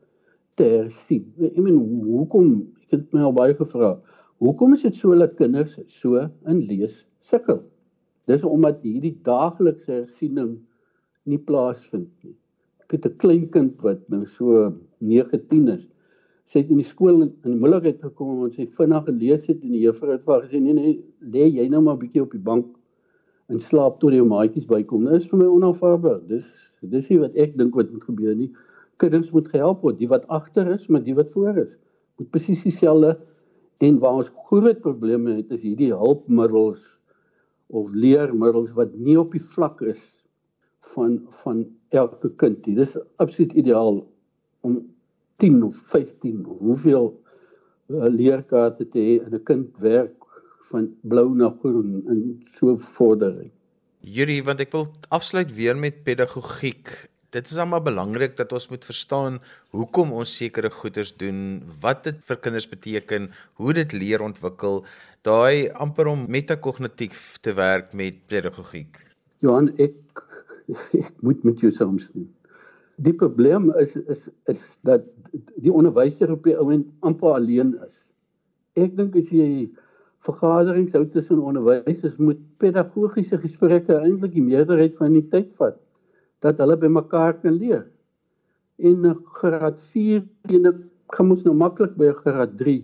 te 0.59 0.63
hersien. 0.63 1.25
Ek 1.39 1.57
meen 1.57 1.79
hoekom 1.79 2.51
ek 2.85 2.97
het 2.97 3.05
my 3.15 3.25
al 3.27 3.35
baie 3.35 3.55
gevra. 3.57 3.95
Hoekom 4.43 4.75
is 4.75 4.83
dit 4.83 4.95
so 4.95 5.15
dat 5.15 5.37
kinders 5.39 5.79
so 5.87 6.27
in 6.47 6.63
lees 6.67 7.05
sukkel? 7.23 7.63
Dis 8.27 8.43
omdat 8.43 8.81
hierdie 8.83 9.15
daaglikse 9.23 9.91
hersiening 10.01 10.57
nie 11.25 11.39
plaasvind 11.39 12.11
nie 12.23 12.35
ek 12.85 12.91
het 12.95 13.05
'n 13.05 13.17
klein 13.17 13.45
kind 13.49 13.81
wat 13.81 14.01
nou 14.09 14.25
so 14.25 14.73
9, 14.99 15.39
10 15.49 15.67
is. 15.69 15.89
Sy 16.45 16.59
het 16.59 16.69
in 16.69 16.77
die 16.77 16.85
skool 16.85 17.23
in 17.23 17.31
die 17.41 17.57
moeilikheid 17.57 18.01
gekom 18.01 18.35
omdat 18.35 18.53
sy 18.53 18.65
vinnig 18.77 19.05
gelees 19.05 19.47
het 19.49 19.63
en 19.63 19.71
die 19.71 19.81
juffrou 19.81 20.11
het 20.11 20.23
vir 20.23 20.33
haar 20.33 20.43
gesê 20.45 20.61
nee 20.61 20.73
nee, 20.73 20.99
lê 21.21 21.49
jy 21.49 21.67
nou 21.69 21.81
maar 21.81 21.97
bietjie 21.97 22.21
op 22.21 22.31
die 22.31 22.45
bank 22.49 22.67
en 23.51 23.61
slaap 23.61 23.99
tot 24.01 24.13
jou 24.15 24.25
maatjies 24.27 24.67
bykom. 24.69 25.05
Dit 25.05 25.11
nou, 25.11 25.19
is 25.21 25.29
vir 25.29 25.41
my 25.41 25.49
onaanvaarbaar. 25.53 26.21
Dis 26.29 26.47
dis 26.85 27.07
nie 27.09 27.17
wat 27.21 27.37
ek 27.41 27.55
dink 27.57 27.77
wat 27.77 27.91
moet 27.93 28.03
gebeur 28.05 28.35
nie. 28.37 28.51
Kinders 29.01 29.31
moet 29.33 29.47
gehelp 29.49 29.81
word, 29.81 29.97
die 29.97 30.09
wat 30.11 30.27
agter 30.33 30.67
is, 30.73 30.85
maar 30.89 31.01
die 31.03 31.15
wat 31.17 31.31
voor 31.33 31.57
is. 31.63 31.73
Moet 32.19 32.29
presies 32.33 32.61
dieselfde 32.63 33.15
en 33.83 33.97
waar 33.99 34.21
ons 34.21 34.31
groot 34.47 34.79
probleme 34.83 35.39
het 35.39 35.49
is 35.51 35.63
hierdie 35.65 35.91
hulpmiddels 35.91 36.83
of 37.73 37.89
leermiddels 37.91 38.75
wat 38.77 38.93
nie 38.95 39.17
op 39.19 39.33
die 39.33 39.41
vlak 39.41 39.81
is 39.81 40.03
van 40.93 41.19
van 41.43 41.65
elke 41.89 42.29
kind. 42.41 42.61
Dit 42.63 42.83
is 42.85 42.95
absoluut 43.17 43.55
ideaal 43.57 44.03
om 44.65 44.79
10 45.41 45.63
of 45.63 45.81
15 45.91 46.45
of 46.45 46.59
hoeveel 46.59 47.09
uh, 47.89 48.07
leerkaarte 48.09 48.87
te 48.87 49.01
hê 49.01 49.17
en 49.25 49.33
'n 49.33 49.43
kind 49.43 49.81
werk 49.81 50.24
van 50.71 50.89
blou 51.01 51.27
na 51.37 51.51
groen 51.61 52.01
en 52.11 52.21
so 52.57 52.75
vordering. 52.95 53.51
Yuri, 54.05 54.41
want 54.45 54.61
ek 54.61 54.73
wil 54.75 54.87
afsluit 55.15 55.49
weer 55.57 55.77
met 55.77 56.03
pedagogiek. 56.05 56.91
Dit 57.33 57.49
is 57.51 57.57
almal 57.59 57.81
belangrik 57.83 58.37
dat 58.37 58.53
ons 58.55 58.67
moet 58.71 58.85
verstaan 58.85 59.39
hoekom 59.75 60.13
ons 60.15 60.35
sekere 60.39 60.69
goeders 60.71 61.11
doen, 61.19 61.59
wat 61.83 62.05
dit 62.05 62.21
vir 62.29 62.39
kinders 62.43 62.69
beteken, 62.69 63.27
hoe 63.59 63.73
dit 63.75 63.95
leer 63.97 64.23
ontwikkel, 64.23 64.83
daai 65.25 65.71
amper 65.81 66.07
om 66.11 66.27
metakognitief 66.31 67.35
te 67.41 67.55
werk 67.57 67.91
met 67.97 68.21
pedagogiek. 68.31 69.01
Johan, 69.43 69.71
ek 69.81 69.97
ek 71.01 71.17
moet 71.25 71.43
met 71.45 71.61
jou 71.61 71.71
saamstem. 71.73 72.29
Die 73.03 73.13
probleem 73.13 73.71
is 73.81 73.97
is 74.05 74.29
is 74.51 74.61
dat 74.87 75.03
die 75.59 75.73
onderwyser 75.73 76.31
op 76.31 76.45
die 76.47 76.55
oomblik 76.55 76.85
amper 77.05 77.35
alleen 77.35 77.73
is. 77.85 78.05
Ek 78.79 78.95
dink 78.95 79.17
as 79.19 79.33
jy 79.33 79.67
vergaderings 80.25 80.95
hou 80.97 81.03
tussen 81.13 81.41
onderwysers 81.41 82.17
moet 82.21 82.39
pedagogiese 82.61 83.37
gesprekke 83.41 83.99
eintlik 83.99 84.33
die 84.33 84.45
meerderheid 84.45 84.95
van 84.97 85.13
die 85.13 85.25
tyd 85.31 85.53
vat 85.59 85.77
dat 86.45 86.59
hulle 86.61 86.77
by 86.77 86.89
mekaar 86.91 87.37
kan 87.41 87.55
leer. 87.57 87.85
En 88.77 89.05
graad 89.39 89.79
4 89.93 90.25
en 90.57 90.83
kan 91.13 91.31
ons 91.31 91.45
nou 91.45 91.55
maklik 91.57 91.95
by 91.99 92.11
graad 92.17 92.57
3 92.59 92.81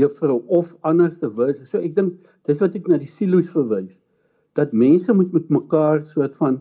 juffrou 0.00 0.40
of 0.48 0.72
anders 0.88 1.18
te 1.20 1.28
wys. 1.36 1.62
So 1.68 1.80
ek 1.82 1.96
dink 1.96 2.30
dis 2.48 2.60
wat 2.62 2.76
ek 2.78 2.88
na 2.88 3.00
die 3.00 3.10
silo's 3.10 3.50
verwys 3.52 4.00
dat 4.58 4.74
mense 4.76 5.12
moet 5.16 5.32
met 5.32 5.48
mekaar 5.52 6.02
soort 6.08 6.36
van 6.40 6.60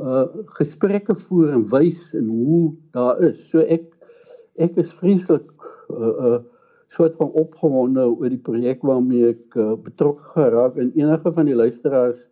uh 0.00 0.26
gesprekke 0.56 1.14
voer 1.26 1.52
en 1.56 1.66
wys 1.72 2.10
en 2.16 2.28
hoe 2.28 2.70
daar 2.96 3.20
is. 3.28 3.40
So 3.50 3.64
ek 3.64 3.88
ek 4.60 4.76
is 4.80 4.92
vreeslik 4.96 5.48
uh 5.92 6.14
uh 6.30 6.38
soort 6.90 7.16
van 7.20 7.30
opgewonde 7.38 8.08
oor 8.08 8.32
die 8.32 8.42
projek 8.48 8.82
waarmee 8.86 9.34
ek 9.34 9.56
uh, 9.56 9.74
betrokke 9.78 10.32
geraak 10.34 10.78
en 10.80 10.90
enige 10.98 11.32
van 11.36 11.46
die 11.46 11.58
luisteraars 11.58 12.26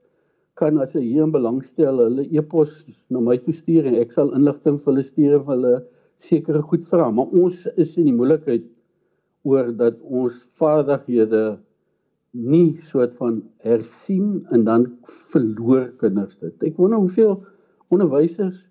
kan 0.59 0.81
as 0.83 0.97
hy 0.97 1.05
hier 1.05 1.27
in 1.29 1.35
belangstel 1.35 2.01
hulle 2.03 2.25
e-pos 2.35 2.81
na 3.15 3.23
my 3.23 3.37
toe 3.45 3.55
stuur 3.55 3.87
en 3.87 3.99
ek 4.01 4.11
sal 4.15 4.35
inligting 4.35 4.81
vir 4.81 4.93
hulle 4.93 5.07
stuur 5.07 5.37
of 5.39 5.53
hulle 5.53 5.77
sekere 6.19 6.63
goed 6.67 6.83
vra, 6.91 7.07
maar 7.15 7.31
ons 7.39 7.63
is 7.79 7.95
in 8.01 8.09
die 8.11 8.17
moeilikheid 8.17 8.67
oor 9.47 9.71
dat 9.79 10.01
ons 10.03 10.41
vaardighede 10.59 11.43
nie 12.35 12.77
soort 12.91 13.15
van 13.21 13.39
hersien 13.65 14.43
en 14.55 14.67
dan 14.67 14.89
verloor 15.31 15.87
kinders 16.03 16.41
dit. 16.43 16.67
Ek 16.67 16.77
wonder 16.77 17.01
hoeveel 17.01 17.39
onderwysers 17.95 18.67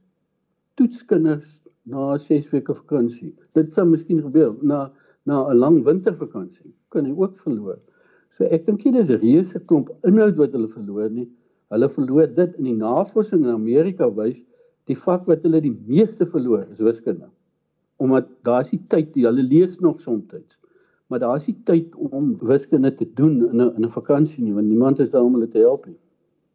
toets 0.78 1.06
kinders 1.08 1.62
na 1.88 2.17
6 2.19 2.52
weke 2.52 2.76
vakansie. 2.76 3.32
Dit 3.56 3.71
sou 3.73 3.88
miskien 3.88 4.19
gebeur 4.21 4.54
na 4.62 4.89
na 5.27 5.43
'n 5.51 5.59
lang 5.63 5.77
wintervakansie. 5.85 6.71
Kan 6.89 7.05
hy 7.05 7.13
ook 7.23 7.37
verloor. 7.45 7.79
So 8.35 8.43
ek 8.45 8.65
dink 8.67 8.83
dit 8.83 8.95
is 8.95 9.09
'n 9.09 9.21
reuse 9.23 9.59
klomp 9.69 9.89
inhoud 10.09 10.37
wat 10.41 10.53
hulle 10.55 10.67
verloor 10.67 11.09
nie. 11.09 11.29
Hulle 11.73 11.89
verloor 11.89 12.27
dit 12.27 12.51
in 12.59 12.69
die 12.71 12.77
navorsing 12.77 13.43
in 13.43 13.51
Amerika 13.51 14.09
wys 14.19 14.45
die 14.87 14.95
vak 14.95 15.27
wat 15.27 15.43
hulle 15.43 15.61
die 15.61 15.75
meeste 15.87 16.25
verloor 16.25 16.65
is 16.71 16.79
wiskunde. 16.79 17.27
Omdat 17.99 18.27
daar's 18.43 18.71
die 18.71 18.83
tyd, 18.87 19.15
hulle 19.15 19.43
lees 19.43 19.79
nog 19.79 19.99
soms 20.01 20.31
maar 21.07 21.19
daar 21.19 21.35
is 21.35 21.47
nie 21.47 21.55
tyd 21.63 21.95
om 21.95 22.33
wiskunde 22.43 22.91
te 22.93 23.05
doen 23.15 23.37
in 23.49 23.61
'n 23.61 23.75
in 23.75 23.85
'n 23.85 23.89
vakansie 23.89 24.43
nie 24.43 24.53
want 24.53 24.67
niemand 24.67 24.99
is 24.99 25.11
daar 25.11 25.23
om 25.23 25.33
hulle 25.33 25.47
te 25.47 25.59
help 25.59 25.85
nie. 25.85 25.99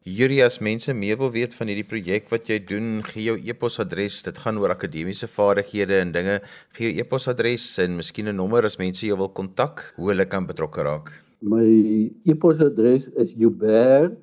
Yuri 0.02 0.40
as 0.42 0.58
mense 0.58 0.90
meer 0.90 1.14
wil 1.14 1.30
weet 1.30 1.52
van 1.54 1.68
hierdie 1.70 1.86
projek 1.86 2.24
wat 2.32 2.48
jy 2.50 2.56
doen, 2.66 3.04
gee 3.06 3.22
jou 3.28 3.36
e-posadres. 3.38 4.16
Dit 4.26 4.40
gaan 4.42 4.56
oor 4.58 4.72
akademiese 4.74 5.28
vaardighede 5.30 6.00
en 6.02 6.10
dinge. 6.10 6.40
Gee 6.74 6.88
jou 6.88 7.04
e-posadres 7.04 7.78
en 7.78 7.94
miskien 8.00 8.26
-e 8.26 8.32
nommer 8.34 8.64
as 8.66 8.80
mense 8.80 9.06
jou 9.06 9.16
wil 9.16 9.30
kontak, 9.30 9.94
hoe 9.94 10.10
hulle 10.10 10.26
kan 10.26 10.46
betrokke 10.46 10.82
raak. 10.82 11.12
My 11.40 12.10
e-posadres 12.26 13.06
is 13.14 13.34
Yuber 13.38 14.16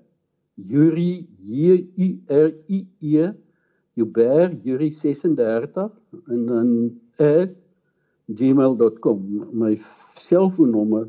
Yuri 0.57 1.27
J 1.39 1.87
U 1.95 2.07
R 2.27 2.51
I 2.67 2.87
E 2.99 3.31
Yuber 3.95 4.51
Yuri 4.59 4.91
36 4.91 5.91
en 6.27 6.45
dan 6.45 6.91
gmail.com. 8.27 9.47
My 9.53 9.79
selfoonnommer 10.15 11.07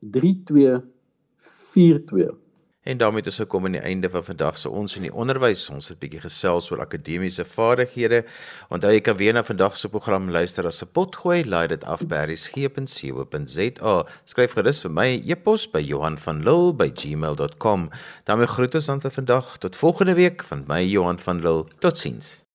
3242. 0.00 2.49
En 2.82 2.96
daarmee 2.96 3.18
het 3.20 3.26
ons 3.26 3.36
gekom 3.36 3.64
aan 3.64 3.76
die 3.76 3.80
einde 3.80 4.10
van 4.10 4.24
vandag 4.24 4.58
se 4.58 4.68
ons 4.68 4.96
in 4.96 5.02
die 5.04 5.12
onderwys. 5.12 5.68
Ons 5.68 5.88
het 5.88 5.98
'n 5.98 6.00
bietjie 6.00 6.20
gesels 6.20 6.70
oor 6.70 6.80
akademiese 6.80 7.44
vaardighede. 7.44 8.24
Onthou 8.68 8.92
jy 8.92 9.00
kan 9.00 9.16
weer 9.16 9.32
na 9.32 9.44
vandag 9.44 9.76
se 9.76 9.88
program 9.88 10.30
luister 10.30 10.66
as 10.66 10.82
'n 10.82 10.88
potgooi. 10.92 11.44
Laai 11.44 11.68
dit 11.68 11.84
af 11.84 12.06
by 12.06 12.24
resgep.co.za. 12.24 14.06
Skryf 14.24 14.52
gerus 14.52 14.80
vir 14.80 14.90
my 14.90 15.22
e-pos 15.26 15.70
by 15.70 15.80
Johan 15.80 16.18
van 16.18 16.42
Lille 16.42 16.74
by 16.74 16.90
gmail.com. 16.94 17.90
daarmee 18.24 18.46
groet 18.46 18.74
ons 18.74 18.86
dan 18.86 19.00
vir 19.00 19.10
vandag 19.10 19.58
tot 19.58 19.76
volgende 19.76 20.14
week 20.14 20.44
van 20.44 20.64
my 20.66 20.82
Johan 20.82 21.18
van 21.18 21.40
Lille. 21.40 21.66
Totsiens. 21.78 22.49